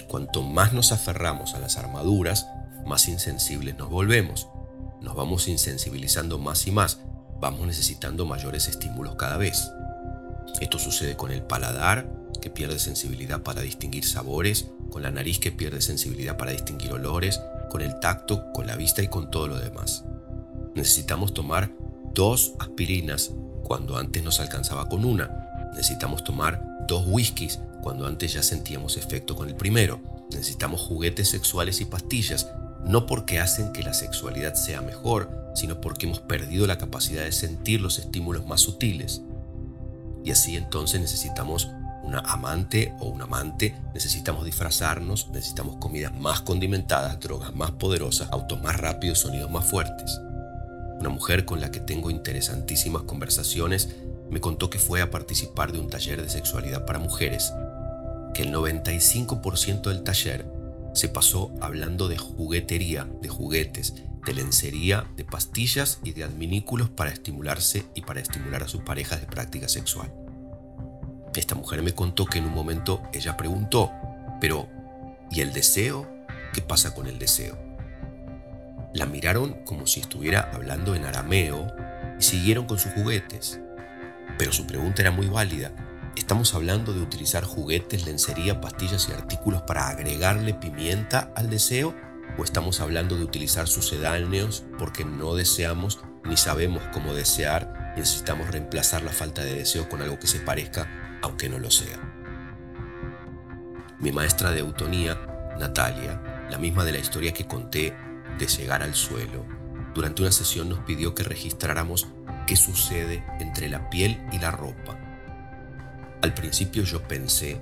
Cuanto 0.08 0.42
más 0.42 0.73
nos 0.73 0.92
aferramos 0.92 1.54
a 1.54 1.61
las 1.61 1.78
armaduras, 1.78 2.46
más 2.84 3.08
insensibles 3.08 3.76
nos 3.76 3.88
volvemos. 3.88 4.49
Nos 5.00 5.14
vamos 5.14 5.49
insensibilizando 5.49 6.38
más 6.38 6.66
y 6.66 6.70
más 6.70 6.99
vamos 7.40 7.66
necesitando 7.66 8.26
mayores 8.26 8.68
estímulos 8.68 9.16
cada 9.16 9.37
vez. 9.37 9.70
Esto 10.61 10.79
sucede 10.79 11.17
con 11.17 11.31
el 11.31 11.43
paladar, 11.43 12.11
que 12.41 12.51
pierde 12.51 12.79
sensibilidad 12.79 13.43
para 13.43 13.63
distinguir 13.63 14.05
sabores, 14.05 14.69
con 14.91 15.03
la 15.03 15.11
nariz 15.11 15.39
que 15.39 15.53
pierde 15.53 15.81
sensibilidad 15.81 16.37
para 16.37 16.53
distinguir 16.53 16.93
olores, 16.93 17.41
con 17.71 17.81
el 17.81 17.99
tacto, 18.01 18.53
con 18.53 18.67
la 18.67 18.77
vista 18.77 19.03
y 19.03 19.09
con 19.09 19.31
todo 19.31 19.49
lo 19.49 19.59
demás. 19.59 20.05
Necesitamos 20.75 21.35
tomar 21.35 21.71
dos 22.13 22.55
aspirinas 22.59 23.33
cuando 23.65 23.97
antes 23.97 24.23
nos 24.23 24.41
alcanzaba 24.41 24.89
con 24.89 25.05
una. 25.05 25.71
Necesitamos 25.73 26.23
tomar 26.23 26.63
dos 26.87 27.05
whiskies 27.07 27.59
cuando 27.83 28.07
antes 28.07 28.33
ya 28.33 28.43
sentíamos 28.43 28.97
efecto 28.97 29.35
con 29.35 29.49
el 29.49 29.57
primero. 29.57 30.01
Necesitamos 30.31 30.81
juguetes 30.81 31.29
sexuales 31.31 31.81
y 31.81 31.85
pastillas, 31.85 32.49
no 32.85 33.07
porque 33.07 33.41
hacen 33.41 33.73
que 33.73 33.83
la 33.83 33.95
sexualidad 33.95 34.55
sea 34.55 34.81
mejor, 34.81 35.53
sino 35.55 35.81
porque 35.81 36.07
hemos 36.07 36.21
perdido 36.21 36.67
la 36.67 36.79
capacidad 36.79 37.25
de 37.25 37.33
sentir 37.33 37.81
los 37.81 37.99
estímulos 37.99 38.47
más 38.47 38.61
sutiles. 38.61 39.23
Y 40.25 40.31
así 40.31 40.57
entonces 40.57 41.00
necesitamos 41.00 41.71
una 42.02 42.21
amante 42.21 42.95
o 42.99 43.07
un 43.09 43.23
amante, 43.23 43.76
necesitamos 43.93 44.45
disfrazarnos, 44.45 45.28
necesitamos 45.31 45.76
comidas 45.76 46.12
más 46.12 46.40
condimentadas, 46.40 47.21
drogas 47.21 47.54
más 47.54 47.73
poderosas, 47.73 48.31
autos 48.31 48.62
más 48.62 48.78
rápidos, 48.78 49.21
sonidos 49.21 49.50
más 49.50 49.64
fuertes. 49.64 50.21
Una 51.00 51.09
mujer 51.09 51.45
con 51.45 51.61
la 51.61 51.71
que 51.71 51.81
tengo 51.81 52.11
interesantísimas 52.11 53.02
conversaciones 53.02 53.97
me 54.31 54.40
contó 54.40 54.71
que 54.71 54.78
fue 54.78 55.02
a 55.02 55.11
participar 55.11 55.73
de 55.73 55.78
un 55.78 55.88
taller 55.88 56.23
de 56.23 56.31
sexualidad 56.31 56.87
para 56.87 56.99
mujeres, 56.99 57.52
que 58.33 58.43
el 58.43 58.52
95% 58.52 59.83
del 59.83 60.02
taller 60.02 60.47
se 60.95 61.09
pasó 61.09 61.53
hablando 61.61 62.09
de 62.09 62.17
juguetería, 62.17 63.07
de 63.21 63.29
juguetes, 63.29 63.95
de 64.25 64.33
lencería, 64.33 65.07
de 65.17 65.25
pastillas 65.25 66.01
y 66.03 66.13
de 66.13 66.25
adminículos 66.25 66.89
para 66.89 67.11
estimularse 67.11 67.85
y 67.95 68.03
para 68.03 68.21
estimular 68.21 68.63
a 68.63 68.69
sus 68.69 68.83
parejas 68.83 69.21
de 69.21 69.27
práctica 69.27 69.69
sexual. 69.69 70.13
Esta 71.35 71.57
mujer 71.57 71.83
me 71.83 71.95
contó 71.95 72.27
que 72.27 72.39
en 72.39 72.45
un 72.45 72.55
momento 72.55 73.03
ella 73.13 73.37
preguntó, 73.37 73.91
pero 74.41 74.69
¿y 75.31 75.41
el 75.41 75.53
deseo? 75.53 76.09
¿Qué 76.53 76.63
pasa 76.63 76.95
con 76.95 77.09
el 77.09 77.19
deseo? 77.19 77.59
La 78.95 79.07
miraron 79.07 79.65
como 79.65 79.89
si 79.89 79.99
estuviera 79.99 80.49
hablando 80.55 80.95
en 80.95 81.05
arameo 81.05 81.67
y 82.19 82.23
siguieron 82.23 82.67
con 82.67 82.79
sus 82.79 82.93
juguetes. 82.93 83.61
Pero 84.39 84.53
su 84.53 84.67
pregunta 84.67 85.03
era 85.03 85.11
muy 85.11 85.27
válida. 85.27 85.73
¿Estamos 86.16 86.54
hablando 86.54 86.92
de 86.92 87.00
utilizar 87.00 87.44
juguetes, 87.44 88.06
lencería, 88.06 88.61
pastillas 88.61 89.09
y 89.09 89.12
artículos 89.12 89.62
para 89.62 89.88
agregarle 89.88 90.54
pimienta 90.54 91.33
al 91.35 91.50
deseo? 91.50 91.94
¿O 92.38 92.44
estamos 92.44 92.80
hablando 92.80 93.16
de 93.16 93.25
utilizar 93.25 93.66
sucedáneos 93.66 94.64
porque 94.78 95.04
no 95.04 95.35
deseamos 95.35 96.00
ni 96.25 96.37
sabemos 96.37 96.83
cómo 96.92 97.14
desear 97.14 97.92
y 97.97 98.00
necesitamos 98.00 98.49
reemplazar 98.49 99.02
la 99.02 99.12
falta 99.12 99.42
de 99.42 99.54
deseo 99.54 99.88
con 99.88 100.02
algo 100.02 100.18
que 100.18 100.26
se 100.26 100.40
parezca 100.40 101.18
aunque 101.23 101.49
no 101.49 101.59
lo 101.59 101.71
sea. 101.71 101.99
Mi 103.99 104.12
maestra 104.12 104.50
de 104.50 104.61
eutonía, 104.61 105.18
Natalia, 105.59 106.47
la 106.50 106.59
misma 106.59 106.85
de 106.85 106.92
la 106.92 106.99
historia 106.99 107.33
que 107.33 107.47
conté 107.47 107.97
de 108.38 108.47
llegar 108.47 108.83
al 108.83 108.94
suelo, 108.94 109.44
durante 109.94 110.23
una 110.23 110.33
sesión 110.33 110.68
nos 110.68 110.80
pidió 110.80 111.14
que 111.14 111.23
registráramos 111.23 112.09
qué 112.47 112.56
sucede 112.56 113.25
entre 113.40 113.68
la 113.68 113.88
piel 113.90 114.21
y 114.33 114.38
la 114.38 114.50
ropa. 114.50 115.03
Al 116.25 116.33
principio 116.33 116.85
yo 116.85 117.02
pensé, 117.02 117.61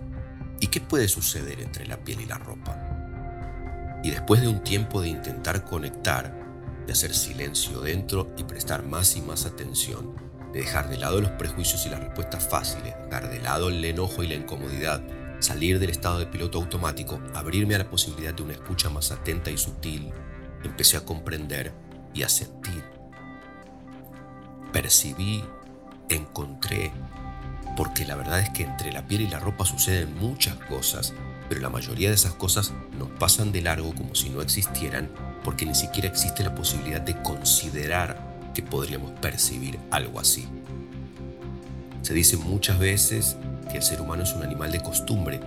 ¿y 0.61 0.69
qué 0.69 0.81
puede 0.81 1.09
suceder 1.09 1.61
entre 1.61 1.85
la 1.85 1.97
piel 1.97 2.21
y 2.21 2.27
la 2.27 2.39
ropa? 2.39 2.79
Y 4.05 4.11
después 4.13 4.41
de 4.41 4.47
un 4.47 4.63
tiempo 4.63 5.01
de 5.03 5.09
intentar 5.09 5.65
conectar, 5.65 6.33
de 6.87 6.93
hacer 6.93 7.13
silencio 7.13 7.81
dentro 7.81 8.33
y 8.39 8.45
prestar 8.45 8.85
más 8.87 9.17
y 9.17 9.21
más 9.21 9.47
atención, 9.47 10.15
de 10.53 10.61
dejar 10.61 10.89
de 10.89 10.97
lado 10.97 11.21
los 11.21 11.33
prejuicios 11.33 11.85
y 11.87 11.89
las 11.89 12.05
respuestas 12.05 12.49
fáciles, 12.49 12.95
dejar 13.07 13.31
de 13.31 13.41
lado 13.41 13.69
el 13.69 13.85
enojo 13.85 14.23
y 14.23 14.29
la 14.29 14.35
incomodidad, 14.35 15.03
salir 15.41 15.81
del 15.81 15.91
estado 15.91 16.21
de 16.21 16.27
piloto 16.27 16.59
automático, 16.59 17.21
abrirme 17.35 17.75
a 17.75 17.79
la 17.79 17.91
posibilidad 17.91 18.33
de 18.33 18.45
una 18.45 18.53
escucha 18.53 18.89
más 18.91 19.11
atenta 19.11 19.51
y 19.51 19.59
sutil, 19.59 20.13
empecé 20.63 20.97
a 20.97 21.05
comprender 21.05 21.73
y 22.15 22.23
a 22.23 22.29
sentir. 22.29 22.85
Percibí, 24.73 25.43
encontré, 26.09 26.93
porque 27.77 28.05
la 28.05 28.17
verdad 28.17 28.41
es 28.41 28.51
que 28.51 28.65
entre 28.65 28.93
la 28.93 29.07
piel 29.07 29.23
y 29.23 29.29
la 29.29 29.39
ropa 29.39 29.65
suceden 29.65 30.15
muchas 30.19 30.57
cosas, 30.57 31.15
pero 31.49 31.61
la 31.61 31.71
mayoría 31.71 32.09
de 32.09 32.15
esas 32.15 32.35
cosas 32.35 32.73
nos 32.99 33.11
pasan 33.11 33.53
de 33.53 33.63
largo 33.63 33.95
como 33.95 34.15
si 34.15 34.31
no 34.31 34.43
existieran, 34.43 35.11
porque 35.45 35.67
ni 35.67 35.75
siquiera 35.75 36.09
existe 36.09 36.43
la 36.43 36.55
posibilidad 36.55 37.01
de 37.01 37.21
considerar 37.23 38.51
que 38.55 38.63
podríamos 38.63 39.13
percibir 39.21 39.79
algo 39.91 40.21
así. 40.21 40.47
Se 42.03 42.15
dice 42.15 42.37
muchas 42.37 42.79
veces 42.79 43.37
que 43.71 43.79
el 43.79 43.83
ser 43.83 44.01
humano 44.01 44.25
es 44.25 44.33
un 44.33 44.43
animal 44.43 44.73
de 44.73 44.81
costumbre. 44.81 45.41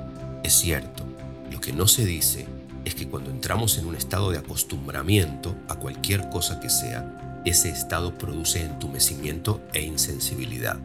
Es 0.43 0.53
cierto. 0.53 1.03
Lo 1.51 1.59
que 1.59 1.73
no 1.73 1.87
se 1.87 2.05
dice 2.05 2.47
es 2.85 2.95
que 2.95 3.07
cuando 3.07 3.29
entramos 3.29 3.77
en 3.77 3.85
un 3.85 3.95
estado 3.95 4.31
de 4.31 4.37
acostumbramiento 4.37 5.55
a 5.67 5.75
cualquier 5.75 6.29
cosa 6.29 6.59
que 6.59 6.69
sea, 6.69 7.41
ese 7.45 7.69
estado 7.69 8.17
produce 8.17 8.61
entumecimiento 8.61 9.61
e 9.73 9.81
insensibilidad. 9.81 10.79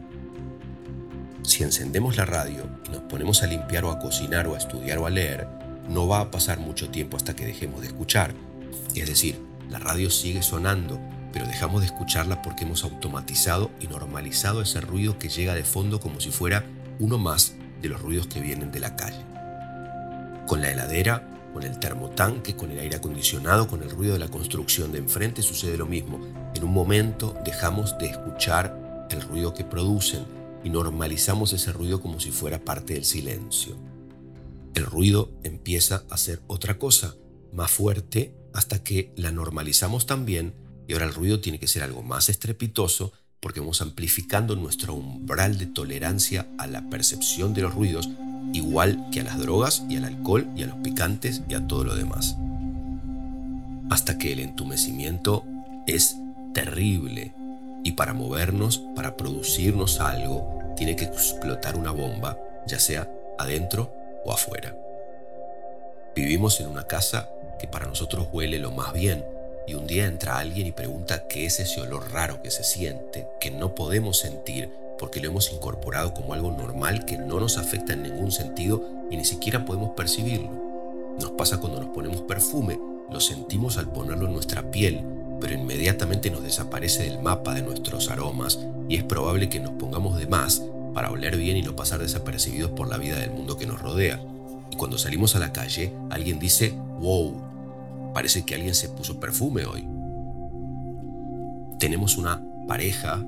Si 1.43 1.63
encendemos 1.63 2.17
la 2.17 2.25
radio 2.25 2.69
y 2.87 2.91
nos 2.91 3.01
ponemos 3.01 3.43
a 3.43 3.47
limpiar 3.47 3.85
o 3.85 3.91
a 3.91 3.99
cocinar 3.99 4.47
o 4.47 4.55
a 4.55 4.57
estudiar 4.57 4.97
o 4.99 5.05
a 5.05 5.09
leer, 5.09 5.47
no 5.89 6.07
va 6.07 6.21
a 6.21 6.31
pasar 6.31 6.59
mucho 6.59 6.89
tiempo 6.89 7.17
hasta 7.17 7.35
que 7.35 7.45
dejemos 7.45 7.81
de 7.81 7.87
escuchar. 7.87 8.33
Es 8.95 9.07
decir, 9.07 9.39
la 9.69 9.79
radio 9.79 10.09
sigue 10.09 10.43
sonando 10.43 10.99
pero 11.33 11.47
dejamos 11.47 11.81
de 11.81 11.87
escucharla 11.87 12.41
porque 12.41 12.63
hemos 12.63 12.83
automatizado 12.83 13.71
y 13.79 13.87
normalizado 13.87 14.61
ese 14.61 14.81
ruido 14.81 15.17
que 15.17 15.29
llega 15.29 15.53
de 15.53 15.63
fondo 15.63 15.99
como 15.99 16.19
si 16.19 16.31
fuera 16.31 16.65
uno 16.99 17.17
más 17.17 17.55
de 17.81 17.89
los 17.89 18.01
ruidos 18.01 18.27
que 18.27 18.41
vienen 18.41 18.71
de 18.71 18.79
la 18.79 18.95
calle. 18.95 19.23
Con 20.47 20.61
la 20.61 20.71
heladera, 20.71 21.27
con 21.53 21.63
el 21.63 21.79
termotanque, 21.79 22.55
con 22.55 22.71
el 22.71 22.79
aire 22.79 22.97
acondicionado, 22.97 23.67
con 23.67 23.81
el 23.81 23.89
ruido 23.89 24.13
de 24.13 24.19
la 24.19 24.27
construcción 24.27 24.91
de 24.91 24.99
enfrente 24.99 25.41
sucede 25.41 25.77
lo 25.77 25.85
mismo. 25.85 26.19
En 26.53 26.63
un 26.63 26.73
momento 26.73 27.37
dejamos 27.43 27.97
de 27.97 28.07
escuchar 28.07 29.07
el 29.09 29.21
ruido 29.21 29.53
que 29.53 29.63
producen 29.63 30.25
y 30.63 30.69
normalizamos 30.69 31.53
ese 31.53 31.71
ruido 31.71 32.01
como 32.01 32.19
si 32.19 32.31
fuera 32.31 32.63
parte 32.63 32.93
del 32.93 33.05
silencio. 33.05 33.75
El 34.73 34.85
ruido 34.85 35.31
empieza 35.43 36.03
a 36.09 36.17
ser 36.17 36.41
otra 36.47 36.77
cosa, 36.77 37.15
más 37.53 37.71
fuerte, 37.71 38.33
hasta 38.53 38.83
que 38.83 39.11
la 39.15 39.31
normalizamos 39.31 40.05
también 40.05 40.53
y 40.87 40.93
ahora 40.93 41.05
el 41.05 41.13
ruido 41.13 41.39
tiene 41.39 41.59
que 41.59 41.67
ser 41.67 41.83
algo 41.83 42.03
más 42.03 42.29
estrepitoso 42.29 43.13
porque 43.39 43.59
vamos 43.59 43.81
amplificando 43.81 44.55
nuestro 44.55 44.93
umbral 44.93 45.57
de 45.57 45.65
tolerancia 45.65 46.47
a 46.57 46.67
la 46.67 46.89
percepción 46.89 47.53
de 47.53 47.63
los 47.63 47.73
ruidos, 47.73 48.09
igual 48.53 49.07
que 49.11 49.21
a 49.21 49.23
las 49.23 49.39
drogas 49.39 49.83
y 49.89 49.97
al 49.97 50.05
alcohol 50.05 50.47
y 50.55 50.63
a 50.63 50.67
los 50.67 50.77
picantes 50.77 51.41
y 51.49 51.55
a 51.55 51.65
todo 51.67 51.83
lo 51.83 51.95
demás. 51.95 52.35
Hasta 53.89 54.17
que 54.17 54.31
el 54.31 54.39
entumecimiento 54.39 55.43
es 55.87 56.17
terrible 56.53 57.33
y 57.83 57.93
para 57.93 58.13
movernos, 58.13 58.81
para 58.95 59.17
producirnos 59.17 59.99
algo, 59.99 60.59
tiene 60.75 60.95
que 60.95 61.05
explotar 61.05 61.75
una 61.75 61.91
bomba, 61.91 62.37
ya 62.65 62.79
sea 62.79 63.11
adentro 63.37 63.91
o 64.25 64.31
afuera. 64.31 64.75
Vivimos 66.15 66.59
en 66.59 66.67
una 66.67 66.87
casa 66.87 67.29
que 67.59 67.67
para 67.67 67.87
nosotros 67.87 68.27
huele 68.31 68.59
lo 68.59 68.71
más 68.71 68.93
bien, 68.93 69.25
y 69.67 69.75
un 69.75 69.87
día 69.87 70.07
entra 70.07 70.39
alguien 70.39 70.67
y 70.67 70.71
pregunta 70.71 71.27
qué 71.27 71.45
es 71.45 71.59
ese 71.59 71.81
olor 71.81 72.11
raro 72.11 72.41
que 72.41 72.51
se 72.51 72.63
siente, 72.63 73.27
que 73.39 73.51
no 73.51 73.75
podemos 73.75 74.19
sentir 74.19 74.69
porque 75.01 75.19
lo 75.19 75.29
hemos 75.29 75.51
incorporado 75.51 76.13
como 76.13 76.33
algo 76.33 76.51
normal 76.51 77.05
que 77.05 77.17
no 77.17 77.39
nos 77.39 77.57
afecta 77.57 77.93
en 77.93 78.03
ningún 78.03 78.31
sentido 78.31 78.83
y 79.09 79.17
ni 79.17 79.25
siquiera 79.25 79.65
podemos 79.65 79.91
percibirlo. 79.91 80.51
Nos 81.19 81.31
pasa 81.31 81.59
cuando 81.59 81.79
nos 81.81 81.89
ponemos 81.89 82.21
perfume, 82.21 82.79
lo 83.09 83.19
sentimos 83.19 83.77
al 83.77 83.91
ponerlo 83.91 84.27
en 84.27 84.33
nuestra 84.33 84.61
piel, 84.69 85.03
pero 85.41 85.53
inmediatamente 85.53 86.31
nos 86.31 86.43
desaparece 86.43 87.03
del 87.03 87.21
mapa 87.21 87.53
de 87.53 87.63
nuestros 87.63 88.09
aromas 88.09 88.59
y 88.87 88.95
es 88.95 89.03
probable 89.03 89.49
que 89.49 89.59
nos 89.59 89.71
pongamos 89.71 90.17
de 90.17 90.27
más 90.27 90.63
para 90.93 91.11
oler 91.11 91.35
bien 91.35 91.57
y 91.57 91.61
no 91.61 91.75
pasar 91.75 91.99
desapercibidos 91.99 92.71
por 92.71 92.87
la 92.87 92.97
vida 92.97 93.19
del 93.19 93.31
mundo 93.31 93.57
que 93.57 93.65
nos 93.65 93.81
rodea. 93.81 94.21
Y 94.71 94.75
cuando 94.77 94.97
salimos 94.97 95.35
a 95.35 95.39
la 95.39 95.51
calle, 95.51 95.93
alguien 96.09 96.39
dice, 96.39 96.73
wow, 96.99 97.51
Parece 98.13 98.43
que 98.43 98.55
alguien 98.55 98.75
se 98.75 98.89
puso 98.89 99.19
perfume 99.19 99.65
hoy. 99.65 99.87
Tenemos 101.79 102.17
una 102.17 102.43
pareja 102.67 103.23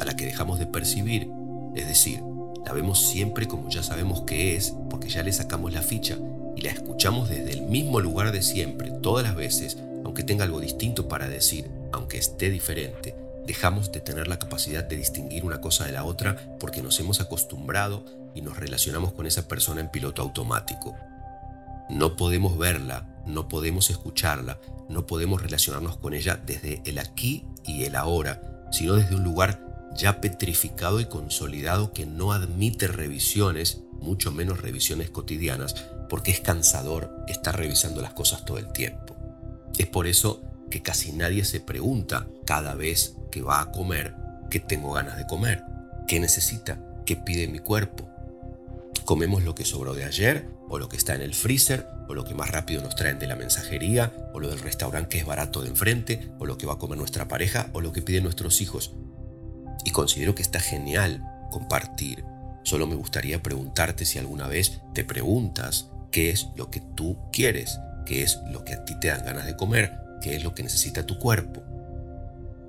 a 0.00 0.04
la 0.04 0.16
que 0.16 0.24
dejamos 0.24 0.58
de 0.58 0.66
percibir, 0.66 1.30
es 1.74 1.86
decir, 1.86 2.22
la 2.64 2.72
vemos 2.72 3.10
siempre 3.10 3.46
como 3.46 3.68
ya 3.68 3.82
sabemos 3.82 4.22
que 4.22 4.56
es, 4.56 4.74
porque 4.88 5.08
ya 5.08 5.22
le 5.22 5.32
sacamos 5.32 5.72
la 5.72 5.82
ficha 5.82 6.16
y 6.56 6.62
la 6.62 6.70
escuchamos 6.70 7.28
desde 7.28 7.52
el 7.52 7.62
mismo 7.62 8.00
lugar 8.00 8.32
de 8.32 8.42
siempre, 8.42 8.90
todas 8.90 9.24
las 9.24 9.36
veces, 9.36 9.78
aunque 10.12 10.24
tenga 10.24 10.44
algo 10.44 10.60
distinto 10.60 11.08
para 11.08 11.26
decir, 11.26 11.70
aunque 11.90 12.18
esté 12.18 12.50
diferente, 12.50 13.16
dejamos 13.46 13.92
de 13.92 14.00
tener 14.00 14.28
la 14.28 14.38
capacidad 14.38 14.84
de 14.84 14.96
distinguir 14.96 15.42
una 15.42 15.62
cosa 15.62 15.86
de 15.86 15.92
la 15.92 16.04
otra 16.04 16.54
porque 16.60 16.82
nos 16.82 17.00
hemos 17.00 17.22
acostumbrado 17.22 18.04
y 18.34 18.42
nos 18.42 18.58
relacionamos 18.58 19.14
con 19.14 19.26
esa 19.26 19.48
persona 19.48 19.80
en 19.80 19.90
piloto 19.90 20.20
automático. 20.20 20.94
No 21.88 22.14
podemos 22.14 22.58
verla, 22.58 23.08
no 23.24 23.48
podemos 23.48 23.88
escucharla, 23.88 24.58
no 24.90 25.06
podemos 25.06 25.40
relacionarnos 25.40 25.96
con 25.96 26.12
ella 26.12 26.38
desde 26.44 26.82
el 26.84 26.98
aquí 26.98 27.46
y 27.64 27.84
el 27.84 27.96
ahora, 27.96 28.66
sino 28.70 28.96
desde 28.96 29.14
un 29.14 29.24
lugar 29.24 29.66
ya 29.96 30.20
petrificado 30.20 31.00
y 31.00 31.06
consolidado 31.06 31.94
que 31.94 32.04
no 32.04 32.34
admite 32.34 32.86
revisiones, 32.86 33.80
mucho 33.98 34.30
menos 34.30 34.60
revisiones 34.60 35.08
cotidianas, 35.08 35.74
porque 36.10 36.32
es 36.32 36.40
cansador 36.40 37.16
estar 37.28 37.56
revisando 37.56 38.02
las 38.02 38.12
cosas 38.12 38.44
todo 38.44 38.58
el 38.58 38.70
tiempo. 38.72 39.01
Es 39.78 39.86
por 39.86 40.06
eso 40.06 40.42
que 40.70 40.82
casi 40.82 41.12
nadie 41.12 41.44
se 41.44 41.60
pregunta 41.60 42.26
cada 42.46 42.74
vez 42.74 43.16
que 43.30 43.42
va 43.42 43.60
a 43.60 43.72
comer 43.72 44.14
qué 44.50 44.60
tengo 44.60 44.92
ganas 44.92 45.16
de 45.16 45.26
comer, 45.26 45.64
qué 46.06 46.20
necesita, 46.20 46.78
qué 47.06 47.16
pide 47.16 47.48
mi 47.48 47.58
cuerpo. 47.58 48.08
Comemos 49.04 49.42
lo 49.42 49.54
que 49.54 49.64
sobró 49.64 49.94
de 49.94 50.04
ayer, 50.04 50.48
o 50.68 50.78
lo 50.78 50.88
que 50.88 50.96
está 50.96 51.14
en 51.14 51.22
el 51.22 51.34
freezer, 51.34 51.86
o 52.08 52.14
lo 52.14 52.24
que 52.24 52.34
más 52.34 52.50
rápido 52.50 52.82
nos 52.82 52.94
traen 52.94 53.18
de 53.18 53.26
la 53.26 53.36
mensajería, 53.36 54.30
o 54.32 54.40
lo 54.40 54.48
del 54.48 54.60
restaurante 54.60 55.08
que 55.10 55.18
es 55.18 55.26
barato 55.26 55.62
de 55.62 55.68
enfrente, 55.68 56.32
o 56.38 56.46
lo 56.46 56.56
que 56.56 56.66
va 56.66 56.74
a 56.74 56.78
comer 56.78 56.98
nuestra 56.98 57.28
pareja, 57.28 57.68
o 57.72 57.80
lo 57.80 57.92
que 57.92 58.02
piden 58.02 58.24
nuestros 58.24 58.60
hijos. 58.60 58.92
Y 59.84 59.90
considero 59.90 60.34
que 60.34 60.42
está 60.42 60.60
genial 60.60 61.22
compartir. 61.50 62.24
Solo 62.62 62.86
me 62.86 62.94
gustaría 62.94 63.42
preguntarte 63.42 64.04
si 64.04 64.18
alguna 64.18 64.46
vez 64.46 64.80
te 64.94 65.04
preguntas 65.04 65.90
qué 66.10 66.30
es 66.30 66.48
lo 66.56 66.70
que 66.70 66.80
tú 66.80 67.18
quieres, 67.32 67.78
qué 68.04 68.22
es 68.22 68.40
lo 68.50 68.64
que 68.64 68.74
a 68.74 68.84
ti 68.84 68.94
te 68.98 69.08
dan 69.08 69.24
ganas 69.24 69.46
de 69.46 69.56
comer, 69.56 69.92
qué 70.20 70.36
es 70.36 70.44
lo 70.44 70.54
que 70.54 70.62
necesita 70.62 71.06
tu 71.06 71.18
cuerpo. 71.18 71.62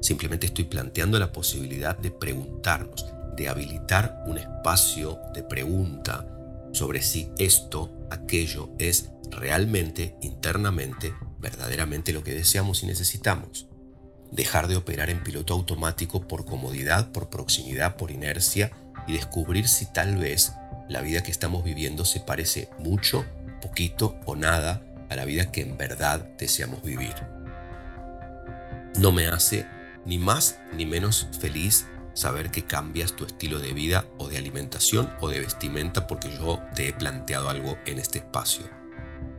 Simplemente 0.02 0.48
estoy 0.48 0.66
planteando 0.66 1.18
la 1.18 1.32
posibilidad 1.32 1.98
de 1.98 2.12
preguntarnos, 2.12 3.06
de 3.38 3.48
habilitar 3.48 4.24
un 4.28 4.38
espacio 4.38 5.20
de 5.34 5.44
pregunta 5.44 6.28
sobre 6.74 7.02
si 7.02 7.30
esto, 7.38 7.92
aquello 8.10 8.70
es 8.80 9.12
realmente, 9.30 10.16
internamente, 10.22 11.13
verdaderamente 11.40 12.13
lo 12.13 12.24
que 12.24 12.34
deseamos 12.34 12.84
y 12.84 12.88
necesitamos. 12.88 13.68
Dejar 14.32 14.68
de 14.68 14.75
operar 14.75 15.10
en 15.10 15.24
piloto 15.24 15.54
automático 15.54 16.28
por 16.28 16.46
comodidad, 16.46 17.12
por 17.12 17.30
proximidad, 17.30 17.96
por 17.96 18.12
inercia 18.12 18.72
y 19.08 19.13
descubrir 19.13 19.68
si 19.68 19.86
tal 19.86 20.18
vez 20.18 20.54
la 20.90 21.02
vida 21.02 21.24
que 21.24 21.32
estamos 21.32 21.63
viviendo 21.63 22.04
se 22.04 22.20
parece 22.20 22.70
mucho, 22.80 23.25
poquito 23.62 24.18
o 24.25 24.36
nada 24.36 24.93
la 25.15 25.25
vida 25.25 25.51
que 25.51 25.62
en 25.62 25.77
verdad 25.77 26.20
deseamos 26.38 26.82
vivir. 26.84 27.15
No 29.00 29.12
me 29.12 29.27
hace 29.27 29.65
ni 30.05 30.17
más 30.17 30.60
ni 30.74 30.86
menos 30.86 31.27
feliz 31.39 31.88
saber 32.13 32.52
que 32.52 32.65
cambias 32.65 33.15
tu 33.15 33.26
estilo 33.26 33.60
de 33.60 33.73
vida 33.73 34.06
o 34.17 34.28
de 34.28 34.38
alimentación 34.38 35.12
o 35.19 35.30
de 35.30 35.39
vestimenta 35.39 36.08
porque 36.08 36.30
yo 36.32 36.62
te 36.76 36.89
he 36.89 36.93
planteado 36.93 37.49
algo 37.49 37.78
en 37.86 37.99
este 37.99 38.19
espacio. 38.19 38.69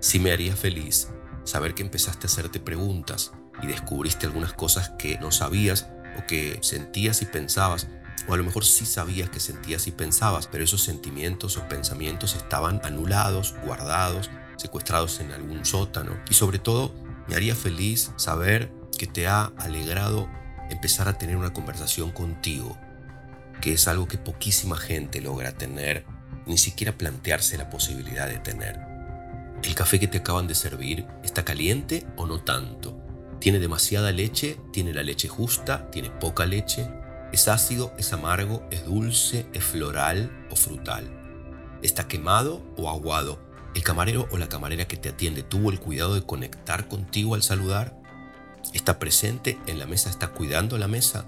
Sí 0.00 0.18
me 0.18 0.32
haría 0.32 0.56
feliz 0.56 1.08
saber 1.44 1.74
que 1.74 1.82
empezaste 1.82 2.26
a 2.26 2.30
hacerte 2.30 2.58
preguntas 2.60 3.32
y 3.62 3.66
descubriste 3.66 4.26
algunas 4.26 4.52
cosas 4.52 4.90
que 4.98 5.18
no 5.18 5.30
sabías 5.30 5.88
o 6.18 6.26
que 6.26 6.58
sentías 6.62 7.22
y 7.22 7.26
pensabas, 7.26 7.87
o 8.28 8.34
a 8.34 8.37
lo 8.37 8.44
mejor 8.44 8.64
sí 8.64 8.87
sabías 8.87 9.30
que 9.30 9.40
sentías 9.40 9.87
y 9.87 9.92
pensabas, 9.92 10.46
pero 10.46 10.64
esos 10.64 10.82
sentimientos 10.82 11.56
o 11.56 11.68
pensamientos 11.68 12.34
estaban 12.34 12.80
anulados, 12.84 13.54
guardados, 13.64 14.30
secuestrados 14.56 15.20
en 15.20 15.32
algún 15.32 15.64
sótano. 15.64 16.16
Y 16.30 16.34
sobre 16.34 16.58
todo, 16.58 16.94
me 17.28 17.36
haría 17.36 17.54
feliz 17.54 18.12
saber 18.16 18.72
que 18.98 19.06
te 19.06 19.26
ha 19.26 19.52
alegrado 19.58 20.28
empezar 20.70 21.08
a 21.08 21.18
tener 21.18 21.36
una 21.36 21.52
conversación 21.52 22.10
contigo, 22.10 22.78
que 23.60 23.72
es 23.72 23.88
algo 23.88 24.08
que 24.08 24.18
poquísima 24.18 24.76
gente 24.76 25.20
logra 25.20 25.52
tener, 25.52 26.06
ni 26.46 26.58
siquiera 26.58 26.96
plantearse 26.96 27.56
la 27.56 27.70
posibilidad 27.70 28.28
de 28.28 28.38
tener. 28.38 28.80
¿El 29.62 29.74
café 29.74 29.98
que 29.98 30.08
te 30.08 30.18
acaban 30.18 30.46
de 30.46 30.54
servir 30.54 31.06
está 31.22 31.44
caliente 31.44 32.06
o 32.16 32.26
no 32.26 32.42
tanto? 32.42 33.00
¿Tiene 33.40 33.58
demasiada 33.58 34.12
leche? 34.12 34.58
¿Tiene 34.72 34.92
la 34.92 35.02
leche 35.02 35.28
justa? 35.28 35.90
¿Tiene 35.90 36.10
poca 36.10 36.46
leche? 36.46 36.88
¿Es 37.32 37.48
ácido? 37.48 37.92
¿Es 37.98 38.12
amargo? 38.12 38.66
¿Es 38.70 38.84
dulce? 38.84 39.46
¿Es 39.52 39.64
floral 39.64 40.30
o 40.50 40.56
frutal? 40.56 41.10
¿Está 41.82 42.06
quemado 42.06 42.62
o 42.76 42.90
aguado? 42.90 43.40
¿El 43.74 43.82
camarero 43.82 44.28
o 44.30 44.38
la 44.38 44.48
camarera 44.48 44.87
que 44.87 44.96
te 44.96 45.08
atiende 45.08 45.42
tuvo 45.42 45.70
el 45.70 45.80
cuidado 45.80 46.14
de 46.14 46.22
conectar 46.22 46.88
contigo 46.88 47.34
al 47.34 47.42
saludar? 47.42 48.04
está 48.72 48.98
presente 48.98 49.58
en 49.66 49.78
la 49.78 49.87
mesa, 49.87 50.10
está 50.10 50.28
cuidando 50.28 50.78
la 50.78 50.88
mesa. 50.88 51.26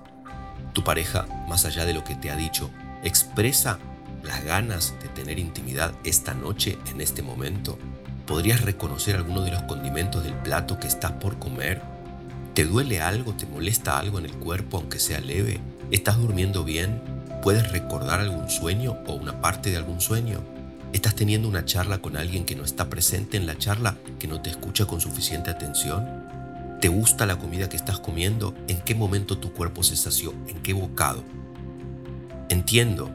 Tu 0.73 0.83
pareja, 0.85 1.27
más 1.49 1.65
allá 1.65 1.85
de 1.85 1.95
lo 1.95 2.05
que 2.05 2.15
te 2.15 2.31
ha 2.31 2.37
dicho, 2.37 2.71
expresa 3.03 3.79
las 4.23 4.45
ganas 4.45 4.95
de 5.03 5.09
tener 5.09 5.39
intimidad 5.39 5.93
esta 6.05 6.35
noche, 6.35 6.79
en 6.91 7.01
este 7.01 7.23
momento. 7.23 7.79
¿Podrías 8.27 8.63
reconocer 8.63 9.17
alguno 9.17 9.43
de 9.43 9.53
los 9.53 9.63
condimentos 9.63 10.25
del 10.25 10.35
plato 10.35 10.81
que 10.81 10.89
estás 10.89 11.13
por 11.13 11.39
comer? 11.39 11.81
¿Te 12.55 12.65
duele 12.65 13.01
algo? 13.01 13.35
¿Te 13.35 13.47
molesta 13.47 13.99
algo 13.99 14.19
en 14.19 14.25
el 14.25 14.33
cuerpo, 14.33 14.79
aunque 14.79 14.99
sea 14.99 15.21
leve? 15.21 15.61
¿Estás 15.91 16.19
durmiendo 16.19 16.65
bien? 16.65 17.01
¿Puedes 17.43 17.71
recordar 17.71 18.21
algún 18.21 18.51
sueño 18.51 18.97
o 19.07 19.13
una 19.13 19.41
parte 19.41 19.71
de 19.71 19.77
algún 19.77 20.01
sueño? 20.01 20.56
¿Estás 20.97 21.15
teniendo 21.15 21.47
una 21.47 21.67
charla 21.67 21.99
con 21.99 22.17
alguien 22.17 22.47
que 22.47 22.57
no 22.57 22.65
está 22.65 22.89
presente 22.89 23.37
en 23.37 23.47
la 23.47 23.59
charla, 23.59 23.99
que 24.19 24.27
no 24.27 24.41
te 24.41 24.49
escucha 24.49 24.87
con 24.87 25.03
suficiente 25.03 25.51
atención? 25.51 26.25
¿Te 26.81 26.89
gusta 26.89 27.27
la 27.27 27.37
comida 27.37 27.69
que 27.69 27.77
estás 27.77 28.01
comiendo? 28.01 28.55
¿En 28.67 28.81
qué 28.81 28.95
momento 28.95 29.37
tu 29.37 29.53
cuerpo 29.53 29.83
se 29.83 29.95
sació? 29.95 30.33
¿En 30.49 30.63
qué 30.63 30.73
bocado? 30.73 31.23
Entiendo 32.49 33.11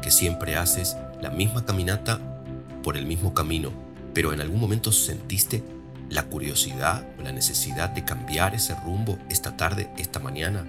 que 0.00 0.10
siempre 0.10 0.56
haces 0.56 0.96
la 1.20 1.28
misma 1.28 1.66
caminata 1.66 2.42
por 2.82 2.96
el 2.96 3.04
mismo 3.04 3.34
camino, 3.34 3.70
pero 4.14 4.32
en 4.32 4.40
algún 4.40 4.58
momento 4.58 4.90
sentiste 4.90 5.62
la 6.08 6.22
curiosidad 6.22 7.06
o 7.18 7.22
la 7.22 7.32
necesidad 7.32 7.90
de 7.90 8.06
cambiar 8.06 8.54
ese 8.54 8.74
rumbo 8.76 9.18
esta 9.28 9.58
tarde, 9.58 9.90
esta 9.98 10.20
mañana. 10.20 10.64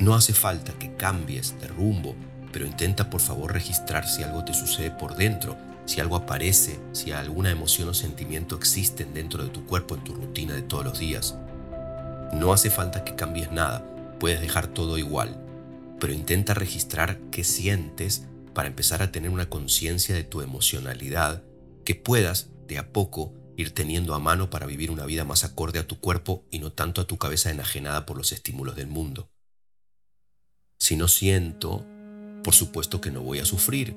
No 0.00 0.16
hace 0.16 0.32
falta 0.32 0.72
que 0.72 0.96
cambies 0.96 1.54
de 1.60 1.68
rumbo, 1.68 2.16
pero 2.52 2.66
intenta 2.66 3.10
por 3.10 3.20
favor 3.20 3.52
registrar 3.52 4.08
si 4.08 4.22
algo 4.22 4.44
te 4.44 4.54
sucede 4.54 4.90
por 4.90 5.16
dentro 5.16 5.56
si 5.88 6.02
algo 6.02 6.16
aparece, 6.16 6.78
si 6.92 7.12
alguna 7.12 7.50
emoción 7.50 7.88
o 7.88 7.94
sentimiento 7.94 8.56
existen 8.56 9.14
dentro 9.14 9.42
de 9.42 9.48
tu 9.48 9.64
cuerpo 9.64 9.94
en 9.94 10.04
tu 10.04 10.12
rutina 10.12 10.54
de 10.54 10.60
todos 10.60 10.84
los 10.84 10.98
días. 10.98 11.34
No 12.34 12.52
hace 12.52 12.68
falta 12.68 13.04
que 13.04 13.14
cambies 13.14 13.50
nada, 13.52 13.82
puedes 14.20 14.42
dejar 14.42 14.66
todo 14.66 14.98
igual, 14.98 15.42
pero 15.98 16.12
intenta 16.12 16.52
registrar 16.52 17.18
qué 17.30 17.42
sientes 17.42 18.26
para 18.52 18.68
empezar 18.68 19.02
a 19.02 19.10
tener 19.10 19.30
una 19.30 19.48
conciencia 19.48 20.14
de 20.14 20.24
tu 20.24 20.42
emocionalidad 20.42 21.42
que 21.86 21.94
puedas, 21.94 22.50
de 22.66 22.76
a 22.76 22.92
poco, 22.92 23.32
ir 23.56 23.72
teniendo 23.72 24.14
a 24.14 24.18
mano 24.18 24.50
para 24.50 24.66
vivir 24.66 24.90
una 24.90 25.06
vida 25.06 25.24
más 25.24 25.42
acorde 25.42 25.78
a 25.78 25.86
tu 25.86 26.00
cuerpo 26.00 26.44
y 26.50 26.58
no 26.58 26.70
tanto 26.70 27.00
a 27.00 27.06
tu 27.06 27.16
cabeza 27.16 27.50
enajenada 27.50 28.04
por 28.04 28.18
los 28.18 28.32
estímulos 28.32 28.76
del 28.76 28.88
mundo. 28.88 29.30
Si 30.78 30.96
no 30.96 31.08
siento, 31.08 31.86
por 32.48 32.54
supuesto 32.54 32.98
que 33.02 33.10
no 33.10 33.20
voy 33.20 33.40
a 33.40 33.44
sufrir, 33.44 33.94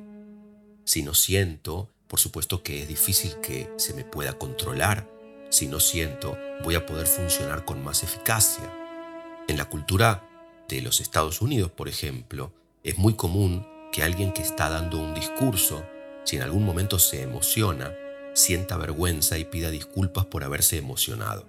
si 0.84 1.04
no 1.04 1.14
siento, 1.14 1.90
por 2.10 2.20
supuesto 2.20 2.64
que 2.64 2.82
es 2.82 2.90
difícil 2.90 3.38
que 3.42 3.72
se 3.78 3.94
me 3.94 4.04
pueda 4.04 4.34
controlar. 4.34 5.08
Si 5.50 5.68
no 5.68 5.80
siento, 5.80 6.38
voy 6.62 6.76
a 6.76 6.86
poder 6.86 7.08
funcionar 7.08 7.64
con 7.64 7.82
más 7.82 8.04
eficacia. 8.04 8.70
En 9.48 9.56
la 9.56 9.70
cultura 9.70 10.28
de 10.68 10.82
los 10.82 11.00
Estados 11.00 11.42
Unidos, 11.42 11.72
por 11.72 11.88
ejemplo, 11.88 12.52
es 12.84 12.98
muy 12.98 13.14
común 13.14 13.66
que 13.94 14.04
alguien 14.04 14.34
que 14.34 14.42
está 14.42 14.70
dando 14.70 15.02
un 15.02 15.14
discurso, 15.14 15.86
si 16.26 16.36
en 16.36 16.42
algún 16.42 16.66
momento 16.66 17.00
se 17.00 17.22
emociona, 17.22 17.94
sienta 18.34 18.76
vergüenza 18.76 19.38
y 19.38 19.46
pida 19.46 19.70
disculpas 19.70 20.26
por 20.26 20.44
haberse 20.44 20.78
emocionado. 20.78 21.48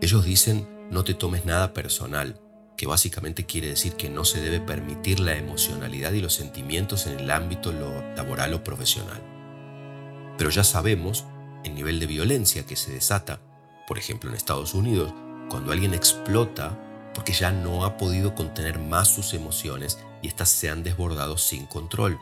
Ellos 0.00 0.24
dicen, 0.24 0.68
no 0.92 1.02
te 1.02 1.14
tomes 1.14 1.44
nada 1.44 1.74
personal, 1.74 2.40
que 2.76 2.86
básicamente 2.86 3.46
quiere 3.46 3.68
decir 3.68 3.94
que 3.94 4.10
no 4.10 4.24
se 4.24 4.40
debe 4.40 4.60
permitir 4.60 5.20
la 5.20 5.36
emocionalidad 5.36 6.12
y 6.12 6.20
los 6.20 6.34
sentimientos 6.34 7.06
en 7.06 7.18
el 7.18 7.30
ámbito 7.30 7.72
laboral 7.72 8.54
o 8.54 8.62
profesional. 8.62 9.22
Pero 10.36 10.50
ya 10.50 10.64
sabemos 10.64 11.24
el 11.64 11.74
nivel 11.74 11.98
de 11.98 12.06
violencia 12.06 12.66
que 12.66 12.76
se 12.76 12.92
desata, 12.92 13.40
por 13.86 13.98
ejemplo 13.98 14.30
en 14.30 14.36
Estados 14.36 14.74
Unidos, 14.74 15.12
cuando 15.48 15.72
alguien 15.72 15.94
explota 15.94 16.78
porque 17.14 17.32
ya 17.32 17.50
no 17.50 17.84
ha 17.84 17.96
podido 17.96 18.34
contener 18.34 18.78
más 18.78 19.08
sus 19.08 19.32
emociones 19.32 19.98
y 20.20 20.28
éstas 20.28 20.50
se 20.50 20.68
han 20.68 20.82
desbordado 20.82 21.38
sin 21.38 21.64
control. 21.66 22.18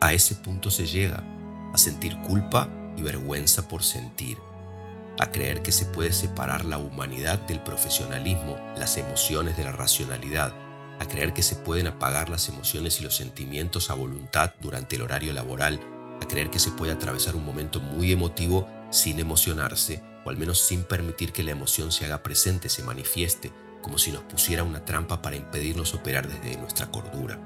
A 0.00 0.12
ese 0.12 0.36
punto 0.36 0.70
se 0.70 0.86
llega, 0.86 1.24
a 1.72 1.78
sentir 1.78 2.16
culpa 2.22 2.68
y 2.96 3.02
vergüenza 3.02 3.66
por 3.66 3.82
sentir 3.82 4.38
a 5.18 5.30
creer 5.30 5.62
que 5.62 5.72
se 5.72 5.86
puede 5.86 6.12
separar 6.12 6.64
la 6.64 6.78
humanidad 6.78 7.38
del 7.40 7.60
profesionalismo, 7.60 8.58
las 8.76 8.96
emociones 8.98 9.56
de 9.56 9.64
la 9.64 9.72
racionalidad, 9.72 10.52
a 10.98 11.06
creer 11.06 11.32
que 11.32 11.42
se 11.42 11.56
pueden 11.56 11.86
apagar 11.86 12.28
las 12.28 12.48
emociones 12.48 13.00
y 13.00 13.04
los 13.04 13.16
sentimientos 13.16 13.90
a 13.90 13.94
voluntad 13.94 14.54
durante 14.60 14.96
el 14.96 15.02
horario 15.02 15.32
laboral, 15.32 15.80
a 16.22 16.26
creer 16.26 16.50
que 16.50 16.58
se 16.58 16.70
puede 16.70 16.92
atravesar 16.92 17.36
un 17.36 17.44
momento 17.44 17.80
muy 17.80 18.12
emotivo 18.12 18.68
sin 18.90 19.18
emocionarse, 19.18 20.02
o 20.24 20.30
al 20.30 20.36
menos 20.36 20.60
sin 20.60 20.84
permitir 20.84 21.32
que 21.32 21.42
la 21.42 21.52
emoción 21.52 21.92
se 21.92 22.04
haga 22.04 22.22
presente, 22.22 22.68
se 22.68 22.82
manifieste, 22.82 23.52
como 23.82 23.98
si 23.98 24.10
nos 24.10 24.22
pusiera 24.22 24.64
una 24.64 24.84
trampa 24.84 25.22
para 25.22 25.36
impedirnos 25.36 25.94
operar 25.94 26.28
desde 26.28 26.56
nuestra 26.58 26.90
cordura. 26.90 27.38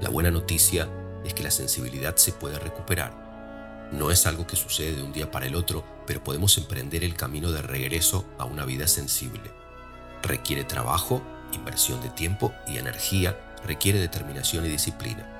La 0.00 0.08
buena 0.08 0.30
noticia 0.30 0.88
es 1.24 1.34
que 1.34 1.42
la 1.42 1.50
sensibilidad 1.50 2.16
se 2.16 2.32
puede 2.32 2.58
recuperar 2.58 3.23
no 3.92 4.10
es 4.10 4.26
algo 4.26 4.46
que 4.46 4.56
sucede 4.56 4.96
de 4.96 5.02
un 5.02 5.12
día 5.12 5.30
para 5.30 5.46
el 5.46 5.54
otro, 5.54 5.84
pero 6.06 6.22
podemos 6.22 6.56
emprender 6.58 7.04
el 7.04 7.14
camino 7.14 7.52
de 7.52 7.62
regreso 7.62 8.24
a 8.38 8.44
una 8.44 8.64
vida 8.64 8.88
sensible. 8.88 9.52
Requiere 10.22 10.64
trabajo, 10.64 11.22
inversión 11.52 12.00
de 12.00 12.10
tiempo 12.10 12.52
y 12.66 12.78
energía, 12.78 13.38
requiere 13.64 14.00
determinación 14.00 14.66
y 14.66 14.68
disciplina. 14.68 15.30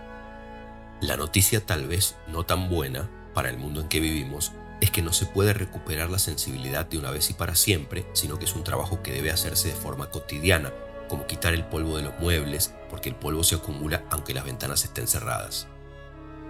La 1.00 1.16
noticia 1.16 1.64
tal 1.64 1.86
vez 1.86 2.16
no 2.28 2.44
tan 2.44 2.68
buena 2.68 3.10
para 3.34 3.50
el 3.50 3.58
mundo 3.58 3.80
en 3.80 3.88
que 3.88 4.00
vivimos 4.00 4.52
es 4.80 4.90
que 4.90 5.02
no 5.02 5.12
se 5.12 5.26
puede 5.26 5.52
recuperar 5.52 6.10
la 6.10 6.18
sensibilidad 6.18 6.86
de 6.86 6.98
una 6.98 7.10
vez 7.10 7.30
y 7.30 7.34
para 7.34 7.54
siempre, 7.54 8.06
sino 8.12 8.38
que 8.38 8.44
es 8.44 8.54
un 8.54 8.64
trabajo 8.64 9.02
que 9.02 9.12
debe 9.12 9.30
hacerse 9.30 9.68
de 9.68 9.74
forma 9.74 10.10
cotidiana, 10.10 10.72
como 11.08 11.26
quitar 11.26 11.54
el 11.54 11.64
polvo 11.64 11.96
de 11.96 12.02
los 12.04 12.18
muebles, 12.18 12.74
porque 12.90 13.08
el 13.08 13.16
polvo 13.16 13.44
se 13.44 13.56
acumula 13.56 14.04
aunque 14.10 14.34
las 14.34 14.44
ventanas 14.44 14.84
estén 14.84 15.06
cerradas. 15.06 15.68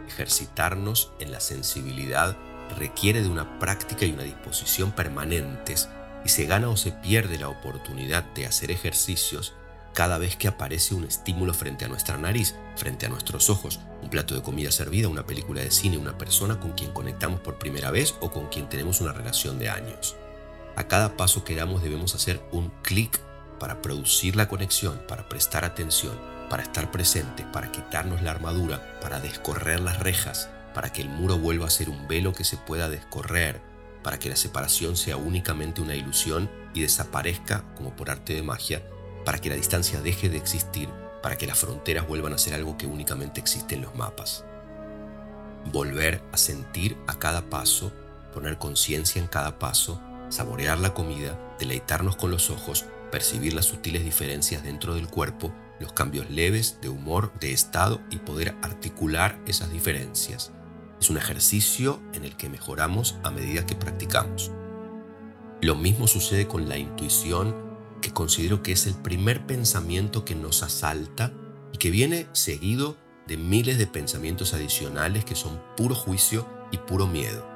Ejercitarnos 0.08 1.12
en 1.18 1.32
la 1.32 1.40
sensibilidad 1.40 2.36
requiere 2.78 3.22
de 3.22 3.28
una 3.28 3.58
práctica 3.58 4.04
y 4.04 4.12
una 4.12 4.22
disposición 4.22 4.92
permanentes 4.92 5.88
y 6.24 6.28
se 6.28 6.46
gana 6.46 6.68
o 6.68 6.76
se 6.76 6.92
pierde 6.92 7.38
la 7.38 7.48
oportunidad 7.48 8.24
de 8.34 8.46
hacer 8.46 8.70
ejercicios 8.70 9.54
cada 9.92 10.18
vez 10.18 10.36
que 10.36 10.48
aparece 10.48 10.94
un 10.94 11.04
estímulo 11.04 11.54
frente 11.54 11.84
a 11.84 11.88
nuestra 11.88 12.18
nariz, 12.18 12.56
frente 12.76 13.06
a 13.06 13.08
nuestros 13.08 13.48
ojos, 13.48 13.78
un 14.02 14.10
plato 14.10 14.34
de 14.34 14.42
comida 14.42 14.72
servida, 14.72 15.08
una 15.08 15.24
película 15.24 15.60
de 15.60 15.70
cine, 15.70 15.96
una 15.96 16.18
persona 16.18 16.58
con 16.58 16.72
quien 16.72 16.92
conectamos 16.92 17.40
por 17.40 17.58
primera 17.58 17.92
vez 17.92 18.14
o 18.20 18.30
con 18.30 18.48
quien 18.48 18.68
tenemos 18.68 19.00
una 19.00 19.12
relación 19.12 19.58
de 19.58 19.68
años. 19.68 20.16
A 20.74 20.88
cada 20.88 21.16
paso 21.16 21.44
que 21.44 21.54
damos 21.54 21.82
debemos 21.82 22.16
hacer 22.16 22.42
un 22.50 22.72
clic 22.82 23.20
para 23.60 23.80
producir 23.80 24.34
la 24.34 24.48
conexión, 24.48 25.00
para 25.06 25.28
prestar 25.28 25.64
atención, 25.64 26.18
para 26.48 26.62
estar 26.62 26.90
presente, 26.90 27.44
para 27.52 27.72
quitarnos 27.72 28.22
la 28.22 28.30
armadura, 28.30 28.98
para 29.00 29.20
descorrer 29.20 29.80
las 29.80 30.00
rejas, 30.00 30.48
para 30.74 30.92
que 30.92 31.02
el 31.02 31.08
muro 31.08 31.38
vuelva 31.38 31.66
a 31.66 31.70
ser 31.70 31.88
un 31.88 32.08
velo 32.08 32.32
que 32.32 32.44
se 32.44 32.56
pueda 32.56 32.88
descorrer, 32.88 33.60
para 34.02 34.18
que 34.18 34.28
la 34.28 34.36
separación 34.36 34.96
sea 34.96 35.16
únicamente 35.16 35.80
una 35.80 35.94
ilusión 35.94 36.50
y 36.74 36.82
desaparezca 36.82 37.64
como 37.74 37.96
por 37.96 38.10
arte 38.10 38.34
de 38.34 38.42
magia 38.42 38.82
para 39.24 39.38
que 39.38 39.48
la 39.48 39.56
distancia 39.56 40.00
deje 40.00 40.28
de 40.28 40.36
existir, 40.36 40.88
para 41.22 41.36
que 41.36 41.46
las 41.46 41.58
fronteras 41.58 42.06
vuelvan 42.06 42.34
a 42.34 42.38
ser 42.38 42.54
algo 42.54 42.76
que 42.76 42.86
únicamente 42.86 43.40
existe 43.40 43.74
en 43.74 43.82
los 43.82 43.94
mapas. 43.94 44.44
Volver 45.72 46.22
a 46.32 46.36
sentir 46.36 46.96
a 47.06 47.18
cada 47.18 47.48
paso, 47.48 47.90
poner 48.32 48.58
conciencia 48.58 49.20
en 49.20 49.28
cada 49.28 49.58
paso, 49.58 50.00
saborear 50.28 50.78
la 50.78 50.92
comida, 50.92 51.38
deleitarnos 51.58 52.16
con 52.16 52.30
los 52.30 52.50
ojos, 52.50 52.84
percibir 53.10 53.54
las 53.54 53.64
sutiles 53.64 54.04
diferencias 54.04 54.62
dentro 54.62 54.94
del 54.94 55.08
cuerpo, 55.08 55.52
los 55.84 55.92
cambios 55.92 56.30
leves 56.30 56.78
de 56.80 56.88
humor, 56.88 57.30
de 57.40 57.52
estado 57.52 58.00
y 58.10 58.16
poder 58.16 58.56
articular 58.62 59.38
esas 59.46 59.70
diferencias. 59.70 60.50
Es 60.98 61.10
un 61.10 61.18
ejercicio 61.18 62.00
en 62.14 62.24
el 62.24 62.36
que 62.36 62.48
mejoramos 62.48 63.16
a 63.22 63.30
medida 63.30 63.66
que 63.66 63.74
practicamos. 63.74 64.50
Lo 65.60 65.76
mismo 65.76 66.06
sucede 66.06 66.48
con 66.48 66.70
la 66.70 66.78
intuición 66.78 67.54
que 68.00 68.12
considero 68.12 68.62
que 68.62 68.72
es 68.72 68.86
el 68.86 68.94
primer 68.94 69.46
pensamiento 69.46 70.24
que 70.24 70.34
nos 70.34 70.62
asalta 70.62 71.32
y 71.70 71.76
que 71.76 71.90
viene 71.90 72.28
seguido 72.32 72.96
de 73.26 73.36
miles 73.36 73.76
de 73.76 73.86
pensamientos 73.86 74.54
adicionales 74.54 75.26
que 75.26 75.34
son 75.34 75.60
puro 75.76 75.94
juicio 75.94 76.46
y 76.70 76.78
puro 76.78 77.06
miedo. 77.06 77.46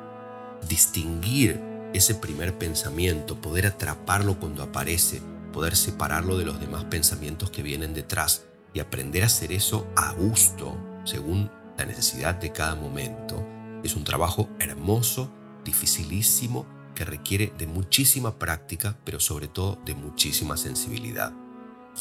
Distinguir 0.69 1.63
ese 1.95 2.15
primer 2.15 2.59
pensamiento, 2.59 3.41
poder 3.41 3.67
atraparlo 3.67 4.39
cuando 4.39 4.63
aparece, 4.63 5.23
poder 5.53 5.77
separarlo 5.77 6.39
de 6.39 6.45
los 6.45 6.61
demás 6.61 6.85
pensamientos 6.85 7.51
que 7.51 7.63
vienen 7.63 7.95
detrás 7.95 8.47
y 8.73 8.81
aprender 8.81 9.23
a 9.23 9.27
hacer 9.27 9.53
eso 9.53 9.87
a 9.97 10.13
gusto, 10.13 10.77
según 11.05 11.51
la 11.77 11.85
necesidad 11.85 12.35
de 12.35 12.53
cada 12.53 12.75
momento, 12.75 13.47
es 13.83 13.95
un 13.95 14.05
trabajo 14.05 14.49
hermoso, 14.59 15.33
dificilísimo, 15.65 16.67
que 16.95 17.05
requiere 17.05 17.53
de 17.57 17.67
muchísima 17.67 18.39
práctica, 18.39 18.99
pero 19.05 19.21
sobre 19.21 19.47
todo 19.47 19.79
de 19.85 19.95
muchísima 19.95 20.57
sensibilidad. 20.57 21.33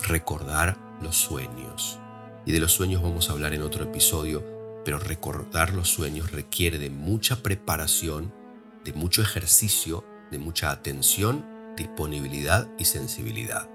Recordar 0.07 0.77
los 1.01 1.15
sueños. 1.15 1.99
Y 2.45 2.51
de 2.51 2.59
los 2.59 2.71
sueños 2.71 3.03
vamos 3.03 3.29
a 3.29 3.33
hablar 3.33 3.53
en 3.53 3.61
otro 3.61 3.83
episodio, 3.83 4.43
pero 4.83 4.97
recordar 4.97 5.73
los 5.73 5.89
sueños 5.89 6.31
requiere 6.31 6.79
de 6.79 6.89
mucha 6.89 7.43
preparación, 7.43 8.33
de 8.83 8.93
mucho 8.93 9.21
ejercicio, 9.21 10.03
de 10.31 10.39
mucha 10.39 10.71
atención, 10.71 11.45
disponibilidad 11.77 12.67
y 12.77 12.83
sensibilidad. 12.83 13.69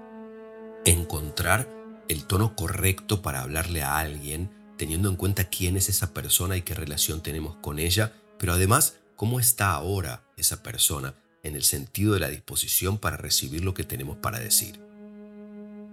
Encontrar 0.85 1.67
el 2.07 2.25
tono 2.25 2.55
correcto 2.55 3.23
para 3.23 3.41
hablarle 3.41 3.81
a 3.81 3.97
alguien, 3.97 4.51
teniendo 4.77 5.09
en 5.09 5.15
cuenta 5.15 5.45
quién 5.45 5.77
es 5.77 5.89
esa 5.89 6.13
persona 6.13 6.57
y 6.57 6.61
qué 6.61 6.75
relación 6.75 7.21
tenemos 7.23 7.55
con 7.55 7.79
ella, 7.79 8.13
pero 8.37 8.53
además 8.53 8.97
cómo 9.15 9.39
está 9.39 9.71
ahora 9.71 10.21
esa 10.37 10.61
persona 10.61 11.15
en 11.43 11.55
el 11.55 11.63
sentido 11.63 12.13
de 12.13 12.19
la 12.19 12.29
disposición 12.29 12.97
para 12.97 13.17
recibir 13.17 13.63
lo 13.63 13.73
que 13.73 13.83
tenemos 13.83 14.17
para 14.17 14.39
decir. 14.39 14.79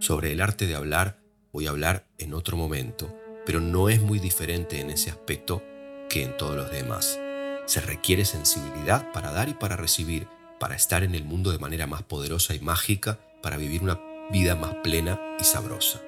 Sobre 0.01 0.33
el 0.33 0.41
arte 0.41 0.67
de 0.67 0.75
hablar 0.75 1.19
voy 1.53 1.67
a 1.67 1.71
hablar 1.71 2.07
en 2.19 2.35
otro 2.35 2.57
momento, 2.57 3.15
pero 3.47 3.61
no 3.61 3.89
es 3.89 4.01
muy 4.01 4.19
diferente 4.19 4.81
en 4.81 4.91
ese 4.91 5.11
aspecto 5.11 5.63
que 6.09 6.25
en 6.25 6.37
todos 6.37 6.57
los 6.57 6.71
demás. 6.71 7.19
Se 7.67 7.81
requiere 7.81 8.25
sensibilidad 8.25 9.13
para 9.13 9.31
dar 9.31 9.49
y 9.49 9.55
para 9.55 9.77
recibir, 9.77 10.27
para 10.61 10.77
estar 10.77 11.03
en 11.03 11.15
el 11.15 11.25
mundo 11.25 11.51
de 11.51 11.59
manera 11.59 11.87
más 11.87 12.03
poderosa 12.03 12.55
y 12.55 12.61
mágica, 12.61 13.19
para 13.43 13.57
vivir 13.57 13.83
una 13.83 13.99
vida 14.31 14.55
más 14.55 14.75
plena 14.85 15.19
y 15.41 15.45
sabrosa. 15.45 16.03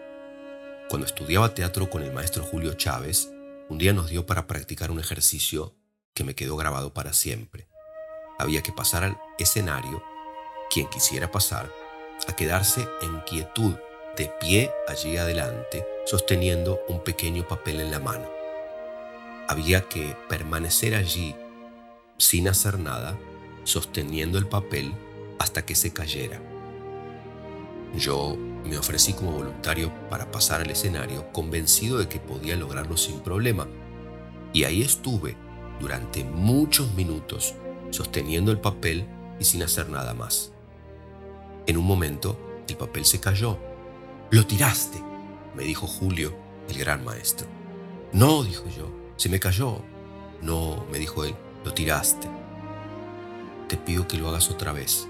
Cuando 0.91 1.07
estudiaba 1.07 1.55
teatro 1.55 1.89
con 1.89 2.03
el 2.03 2.13
maestro 2.13 2.45
Julio 2.45 2.75
Chávez, 2.75 3.31
un 3.71 3.79
día 3.79 3.95
nos 3.95 4.11
dio 4.11 4.27
para 4.27 4.47
practicar 4.47 4.91
un 4.91 5.01
ejercicio 5.01 5.75
que 6.13 6.23
me 6.23 6.35
quedó 6.35 6.57
grabado 6.57 6.93
para 6.93 7.15
siempre. 7.15 7.67
Había 8.39 8.63
que 8.63 8.73
pasar 8.73 9.05
al 9.05 9.19
escenario, 9.39 10.03
quien 10.71 10.87
quisiera 10.91 11.31
pasar, 11.31 11.73
a 12.29 12.37
quedarse 12.37 12.87
en 13.01 13.21
quietud, 13.21 13.75
de 14.19 14.31
pie 14.39 14.71
allí 14.87 15.17
adelante, 15.17 15.87
sosteniendo 16.05 16.83
un 16.89 17.03
pequeño 17.03 17.49
papel 17.49 17.81
en 17.81 17.91
la 17.91 18.01
mano. 18.01 18.31
Había 19.49 19.89
que 19.89 20.15
permanecer 20.29 20.95
allí 20.95 21.35
sin 22.19 22.49
hacer 22.49 22.79
nada, 22.79 23.19
sosteniendo 23.65 24.39
el 24.39 24.47
papel 24.47 24.95
hasta 25.39 25.65
que 25.65 25.75
se 25.75 25.93
cayera. 25.93 26.41
Yo 27.97 28.37
me 28.65 28.79
ofrecí 28.79 29.13
como 29.13 29.33
voluntario 29.33 29.93
para 30.09 30.31
pasar 30.31 30.61
al 30.61 30.71
escenario 30.71 31.31
convencido 31.33 31.99
de 31.99 32.09
que 32.09 32.21
podía 32.21 32.57
lograrlo 32.57 32.97
sin 32.97 33.21
problema. 33.21 33.67
Y 34.53 34.65
ahí 34.65 34.83
estuve 34.83 35.37
durante 35.81 36.25
muchos 36.25 36.95
minutos 36.95 37.55
sosteniendo 37.91 38.51
el 38.51 38.61
papel 38.61 39.07
y 39.39 39.45
sin 39.45 39.63
hacer 39.63 39.89
nada 39.89 40.15
más. 40.15 40.53
En 41.67 41.77
un 41.77 41.85
momento, 41.85 42.39
el 42.69 42.77
papel 42.77 43.05
se 43.05 43.21
cayó. 43.21 43.59
Lo 44.31 44.47
tiraste, 44.47 45.03
me 45.55 45.65
dijo 45.65 45.87
Julio, 45.87 46.35
el 46.69 46.79
gran 46.79 47.05
maestro. 47.05 47.47
No, 48.13 48.43
dijo 48.45 48.65
yo, 48.77 48.91
se 49.17 49.29
me 49.29 49.41
cayó. 49.41 49.83
No, 50.41 50.85
me 50.91 50.99
dijo 50.99 51.25
él, 51.25 51.35
lo 51.65 51.73
tiraste. 51.73 52.29
Pido 53.87 54.07
que 54.07 54.17
lo 54.17 54.29
hagas 54.29 54.51
otra 54.51 54.73
vez. 54.73 55.09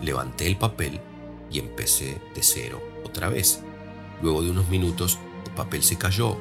Levanté 0.00 0.46
el 0.46 0.56
papel 0.56 1.00
y 1.50 1.58
empecé 1.58 2.20
de 2.34 2.42
cero 2.42 2.82
otra 3.04 3.28
vez. 3.28 3.60
Luego 4.22 4.42
de 4.42 4.50
unos 4.50 4.68
minutos, 4.68 5.18
el 5.46 5.52
papel 5.52 5.82
se 5.82 5.96
cayó. 5.96 6.36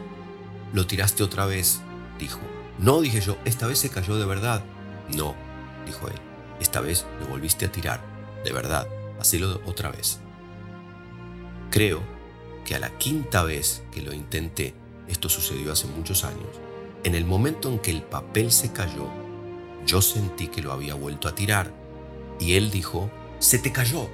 Lo 0.73 0.87
tiraste 0.87 1.23
otra 1.23 1.45
vez, 1.45 1.81
dijo. 2.19 2.39
No, 2.79 3.01
dije 3.01 3.21
yo, 3.21 3.37
esta 3.45 3.67
vez 3.67 3.79
se 3.79 3.89
cayó 3.89 4.17
de 4.17 4.25
verdad. 4.25 4.63
No, 5.15 5.35
dijo 5.85 6.07
él, 6.07 6.15
esta 6.59 6.81
vez 6.81 7.05
lo 7.19 7.27
volviste 7.27 7.65
a 7.65 7.71
tirar. 7.71 8.01
De 8.43 8.51
verdad, 8.51 8.87
hacelo 9.19 9.61
otra 9.65 9.91
vez. 9.91 10.19
Creo 11.69 12.01
que 12.65 12.75
a 12.75 12.79
la 12.79 12.97
quinta 12.97 13.43
vez 13.43 13.83
que 13.91 14.01
lo 14.01 14.13
intenté, 14.13 14.73
esto 15.07 15.29
sucedió 15.29 15.71
hace 15.71 15.87
muchos 15.87 16.23
años, 16.23 16.47
en 17.03 17.15
el 17.15 17.25
momento 17.25 17.69
en 17.69 17.79
que 17.79 17.91
el 17.91 18.01
papel 18.01 18.51
se 18.51 18.71
cayó, 18.71 19.07
yo 19.85 20.01
sentí 20.01 20.47
que 20.47 20.61
lo 20.61 20.71
había 20.71 20.93
vuelto 20.93 21.27
a 21.27 21.35
tirar. 21.35 21.71
Y 22.39 22.55
él 22.55 22.71
dijo, 22.71 23.09
se 23.39 23.59
te 23.59 23.71
cayó. 23.71 24.09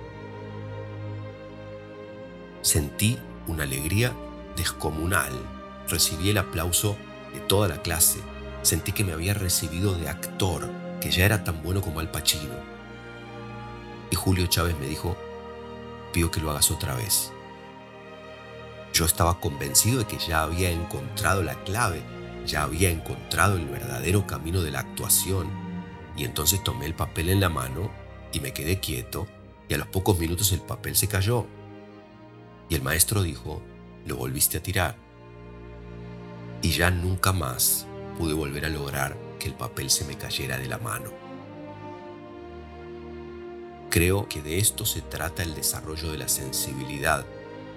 Sentí 2.61 3.17
una 3.47 3.63
alegría 3.63 4.13
descomunal. 4.55 5.31
Recibí 5.87 6.29
el 6.29 6.37
aplauso 6.37 6.95
de 7.33 7.39
toda 7.39 7.67
la 7.67 7.81
clase 7.81 8.19
Sentí 8.61 8.91
que 8.91 9.03
me 9.03 9.13
había 9.13 9.33
recibido 9.33 9.95
de 9.95 10.09
actor, 10.09 10.69
que 10.99 11.11
ya 11.11 11.25
era 11.25 11.43
tan 11.43 11.63
bueno 11.63 11.81
como 11.81 12.01
Al 12.01 12.11
Pacino. 12.11 12.55
Y 14.11 14.15
Julio 14.15 14.47
Chávez 14.47 14.77
me 14.79 14.87
dijo, 14.87 15.15
pido 16.11 16.29
que 16.29 16.41
lo 16.41 16.51
hagas 16.51 16.69
otra 16.71 16.95
vez. 16.95 17.31
Yo 18.93 19.05
estaba 19.05 19.39
convencido 19.39 19.99
de 19.99 20.05
que 20.05 20.17
ya 20.17 20.41
había 20.41 20.71
encontrado 20.71 21.41
la 21.41 21.55
clave, 21.63 22.01
ya 22.49 22.63
había 22.63 22.89
encontrado 22.89 23.55
el 23.57 23.67
verdadero 23.67 24.25
camino 24.25 24.61
de 24.61 24.71
la 24.71 24.79
actuación. 24.79 25.47
Y 26.17 26.25
entonces 26.25 26.63
tomé 26.63 26.85
el 26.87 26.95
papel 26.95 27.29
en 27.29 27.39
la 27.39 27.49
mano 27.49 27.91
y 28.33 28.39
me 28.39 28.51
quedé 28.51 28.79
quieto 28.79 29.27
y 29.69 29.75
a 29.75 29.77
los 29.77 29.87
pocos 29.87 30.19
minutos 30.19 30.51
el 30.51 30.61
papel 30.61 30.95
se 30.95 31.07
cayó. 31.07 31.45
Y 32.67 32.75
el 32.75 32.81
maestro 32.81 33.21
dijo, 33.21 33.61
lo 34.05 34.17
volviste 34.17 34.57
a 34.57 34.63
tirar. 34.63 34.95
Y 36.61 36.71
ya 36.71 36.89
nunca 36.89 37.31
más 37.31 37.85
pude 38.17 38.33
volver 38.33 38.65
a 38.65 38.69
lograr 38.69 39.15
que 39.39 39.47
el 39.47 39.53
papel 39.53 39.89
se 39.89 40.05
me 40.05 40.17
cayera 40.17 40.57
de 40.57 40.67
la 40.67 40.79
mano. 40.79 41.11
Creo 43.89 44.27
que 44.27 44.41
de 44.41 44.57
esto 44.59 44.85
se 44.85 45.01
trata 45.01 45.41
el 45.43 45.55
desarrollo 45.55 46.11
de 46.11 46.17
la 46.17 46.27
sensibilidad, 46.27 47.25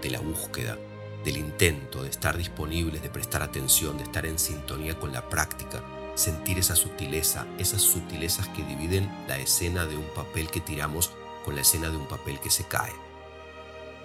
de 0.03 0.11
la 0.11 0.21
búsqueda, 0.21 0.77
del 1.25 1.37
intento 1.37 2.03
de 2.03 2.11
estar 2.11 2.37
disponibles, 2.37 3.03
de 3.03 3.11
prestar 3.11 3.43
atención, 3.43 3.97
de 3.97 4.05
estar 4.05 4.27
en 4.27 4.39
sintonía 4.39 4.99
con 4.99 5.13
la 5.13 5.29
práctica, 5.29 5.83
sentir 6.15 6.59
esa 6.59 6.77
sutileza, 6.77 7.47
esas 7.59 7.83
sutilezas 7.83 8.49
que 8.49 8.65
dividen 8.65 9.11
la 9.29 9.39
escena 9.39 9.87
de 9.87 9.97
un 9.97 10.07
papel 10.15 10.51
que 10.51 10.61
tiramos 10.61 11.13
con 11.45 11.55
la 11.55 11.63
escena 11.63 11.91
de 11.91 11.97
un 11.97 12.07
papel 12.07 12.41
que 12.41 12.51
se 12.51 12.65
cae. 12.65 12.93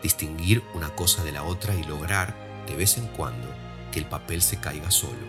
Distinguir 0.01 0.63
una 0.73 0.95
cosa 0.95 1.23
de 1.23 1.31
la 1.31 1.43
otra 1.43 1.73
y 1.75 1.83
lograr, 1.83 2.35
de 2.67 2.75
vez 2.75 2.97
en 2.97 3.07
cuando, 3.07 3.47
que 3.91 3.99
el 3.99 4.05
papel 4.05 4.41
se 4.41 4.59
caiga 4.59 4.91
solo. 4.91 5.25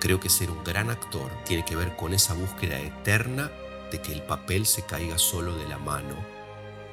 Creo 0.00 0.20
que 0.20 0.30
ser 0.30 0.50
un 0.50 0.64
gran 0.64 0.90
actor 0.90 1.30
tiene 1.44 1.64
que 1.64 1.76
ver 1.76 1.96
con 1.96 2.14
esa 2.14 2.34
búsqueda 2.34 2.78
eterna 2.78 3.50
de 3.90 4.00
que 4.00 4.12
el 4.12 4.22
papel 4.22 4.66
se 4.66 4.82
caiga 4.82 5.18
solo 5.18 5.56
de 5.56 5.68
la 5.68 5.78
mano, 5.78 6.14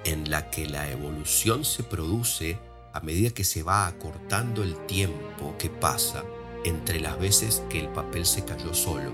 en 0.04 0.30
la 0.30 0.50
que 0.50 0.68
la 0.68 0.90
evolución 0.90 1.66
se 1.66 1.84
produce 1.84 2.58
a 2.98 3.02
medida 3.02 3.30
que 3.30 3.44
se 3.44 3.62
va 3.62 3.86
acortando 3.86 4.64
el 4.64 4.76
tiempo 4.88 5.56
que 5.60 5.70
pasa 5.70 6.24
entre 6.66 7.00
las 7.00 7.20
veces 7.20 7.64
que 7.70 7.80
el 7.80 7.90
papel 7.90 8.26
se 8.26 8.44
cayó 8.44 8.74
solo. 8.74 9.14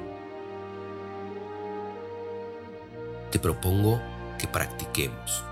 Te 3.29 3.39
propongo 3.39 4.01
que 4.39 4.47
practiquemos, 4.47 5.43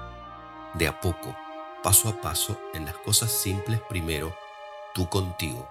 de 0.76 0.88
a 0.88 1.02
poco, 1.02 1.36
paso 1.84 2.08
a 2.08 2.22
paso, 2.22 2.58
en 2.74 2.86
las 2.86 2.96
cosas 2.96 3.32
simples 3.32 3.82
primero, 3.90 4.34
tú 4.96 5.10
contigo. 5.10 5.68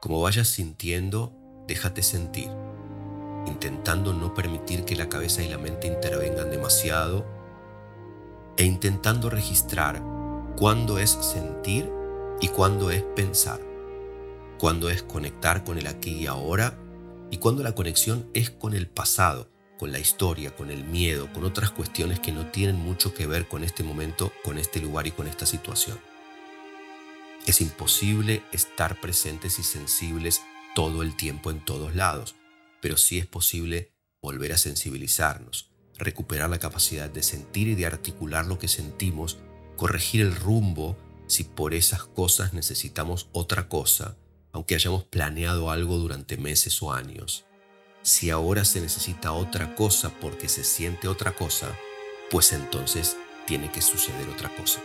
Como 0.00 0.22
vayas 0.22 0.48
sintiendo, 0.48 1.34
déjate 1.66 2.02
sentir, 2.02 2.50
intentando 3.44 4.14
no 4.14 4.32
permitir 4.32 4.86
que 4.86 4.96
la 4.96 5.10
cabeza 5.10 5.42
y 5.42 5.50
la 5.50 5.58
mente 5.58 5.86
intervengan 5.86 6.50
demasiado 6.50 7.26
e 8.56 8.64
intentando 8.64 9.28
registrar 9.28 10.17
cuándo 10.58 10.98
es 10.98 11.10
sentir 11.10 11.88
y 12.40 12.48
cuándo 12.48 12.90
es 12.90 13.04
pensar 13.14 13.60
cuando 14.58 14.90
es 14.90 15.04
conectar 15.04 15.62
con 15.62 15.78
el 15.78 15.86
aquí 15.86 16.10
y 16.10 16.26
ahora 16.26 16.76
y 17.30 17.36
cuando 17.36 17.62
la 17.62 17.76
conexión 17.76 18.28
es 18.34 18.50
con 18.50 18.74
el 18.74 18.88
pasado, 18.88 19.52
con 19.78 19.92
la 19.92 20.00
historia, 20.00 20.56
con 20.56 20.72
el 20.72 20.82
miedo, 20.82 21.32
con 21.32 21.44
otras 21.44 21.70
cuestiones 21.70 22.18
que 22.18 22.32
no 22.32 22.50
tienen 22.50 22.74
mucho 22.74 23.14
que 23.14 23.28
ver 23.28 23.46
con 23.46 23.62
este 23.62 23.84
momento, 23.84 24.32
con 24.42 24.58
este 24.58 24.80
lugar 24.80 25.06
y 25.06 25.12
con 25.12 25.28
esta 25.28 25.46
situación. 25.46 26.00
Es 27.46 27.60
imposible 27.60 28.42
estar 28.50 29.00
presentes 29.00 29.60
y 29.60 29.62
sensibles 29.62 30.42
todo 30.74 31.04
el 31.04 31.16
tiempo 31.16 31.52
en 31.52 31.64
todos 31.64 31.94
lados, 31.94 32.34
pero 32.80 32.96
sí 32.96 33.18
es 33.18 33.26
posible 33.26 33.92
volver 34.20 34.52
a 34.52 34.58
sensibilizarnos, 34.58 35.70
recuperar 35.98 36.50
la 36.50 36.58
capacidad 36.58 37.08
de 37.08 37.22
sentir 37.22 37.68
y 37.68 37.76
de 37.76 37.86
articular 37.86 38.44
lo 38.44 38.58
que 38.58 38.66
sentimos, 38.66 39.38
corregir 39.78 40.20
el 40.20 40.36
rumbo 40.36 40.98
si 41.26 41.44
por 41.44 41.72
esas 41.72 42.04
cosas 42.04 42.52
necesitamos 42.52 43.30
otra 43.32 43.70
cosa 43.70 44.18
aunque 44.52 44.74
hayamos 44.74 45.04
planeado 45.04 45.70
algo 45.70 45.98
durante 45.98 46.36
meses 46.36 46.82
o 46.82 46.92
años. 46.92 47.44
Si 48.02 48.30
ahora 48.30 48.64
se 48.64 48.80
necesita 48.80 49.32
otra 49.32 49.74
cosa 49.74 50.10
porque 50.20 50.48
se 50.48 50.64
siente 50.64 51.08
otra 51.08 51.32
cosa, 51.32 51.76
pues 52.30 52.52
entonces 52.52 53.16
tiene 53.46 53.70
que 53.70 53.82
suceder 53.82 54.28
otra 54.28 54.54
cosa. 54.56 54.82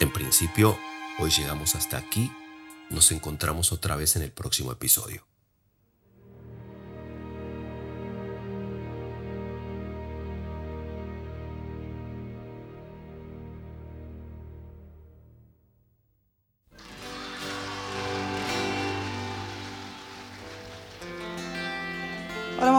En 0.00 0.12
principio, 0.12 0.78
hoy 1.18 1.30
llegamos 1.30 1.74
hasta 1.74 1.98
aquí. 1.98 2.30
Nos 2.88 3.12
encontramos 3.12 3.72
otra 3.72 3.96
vez 3.96 4.16
en 4.16 4.22
el 4.22 4.32
próximo 4.32 4.72
episodio. 4.72 5.29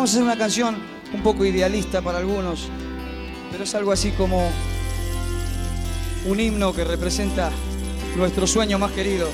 Vamos 0.01 0.15
a 0.15 0.17
hacer 0.17 0.23
una 0.23 0.35
canción 0.35 0.77
un 1.13 1.21
poco 1.21 1.45
idealista 1.45 2.01
para 2.01 2.17
algunos, 2.17 2.69
pero 3.51 3.65
es 3.65 3.75
algo 3.75 3.91
así 3.91 4.09
como 4.09 4.49
un 6.25 6.39
himno 6.39 6.73
que 6.73 6.83
representa 6.83 7.51
nuestro 8.17 8.47
sueño 8.47 8.79
más 8.79 8.93
querido. 8.93 9.27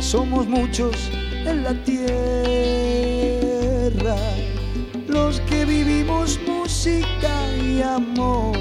Somos 0.00 0.46
muchos 0.46 1.10
en 1.44 1.64
la 1.64 1.74
tierra 1.84 1.98
los 5.08 5.40
que 5.42 5.64
vivimos 5.64 6.38
y 7.64 7.82
amor. 7.82 8.56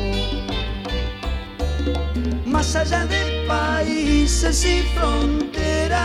Más 2.46 2.76
allá 2.76 3.06
de 3.06 3.46
países 3.48 4.66
y 4.66 4.82
fronteras, 4.96 6.00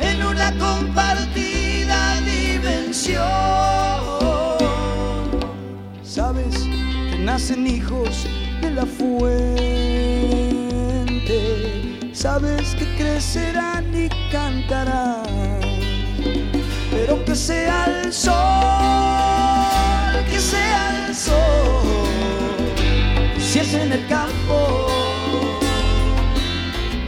en 0.00 0.24
una 0.24 0.52
compartida 0.58 2.20
dimensión. 2.20 3.22
Sabes 6.02 6.54
que 7.10 7.18
nacen 7.18 7.66
hijos 7.66 8.26
de 8.60 8.70
la 8.70 8.86
fuente, 8.86 9.91
sabes 12.22 12.76
que 12.76 12.86
crecerán 12.96 13.84
y 13.92 14.08
cantarán, 14.30 15.24
pero 16.92 17.24
que 17.24 17.34
sea 17.34 17.86
el 17.86 18.12
sol 18.12 18.32
que 20.30 20.38
sea 20.38 21.08
el 21.08 21.14
sol, 21.16 21.82
si 23.40 23.58
es 23.58 23.74
en 23.74 23.92
el 23.92 24.06
campo, 24.06 24.86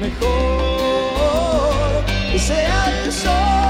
mejor. 0.00 0.34
Que 2.32 2.38
sea 2.40 3.04
el 3.04 3.12
sol, 3.12 3.63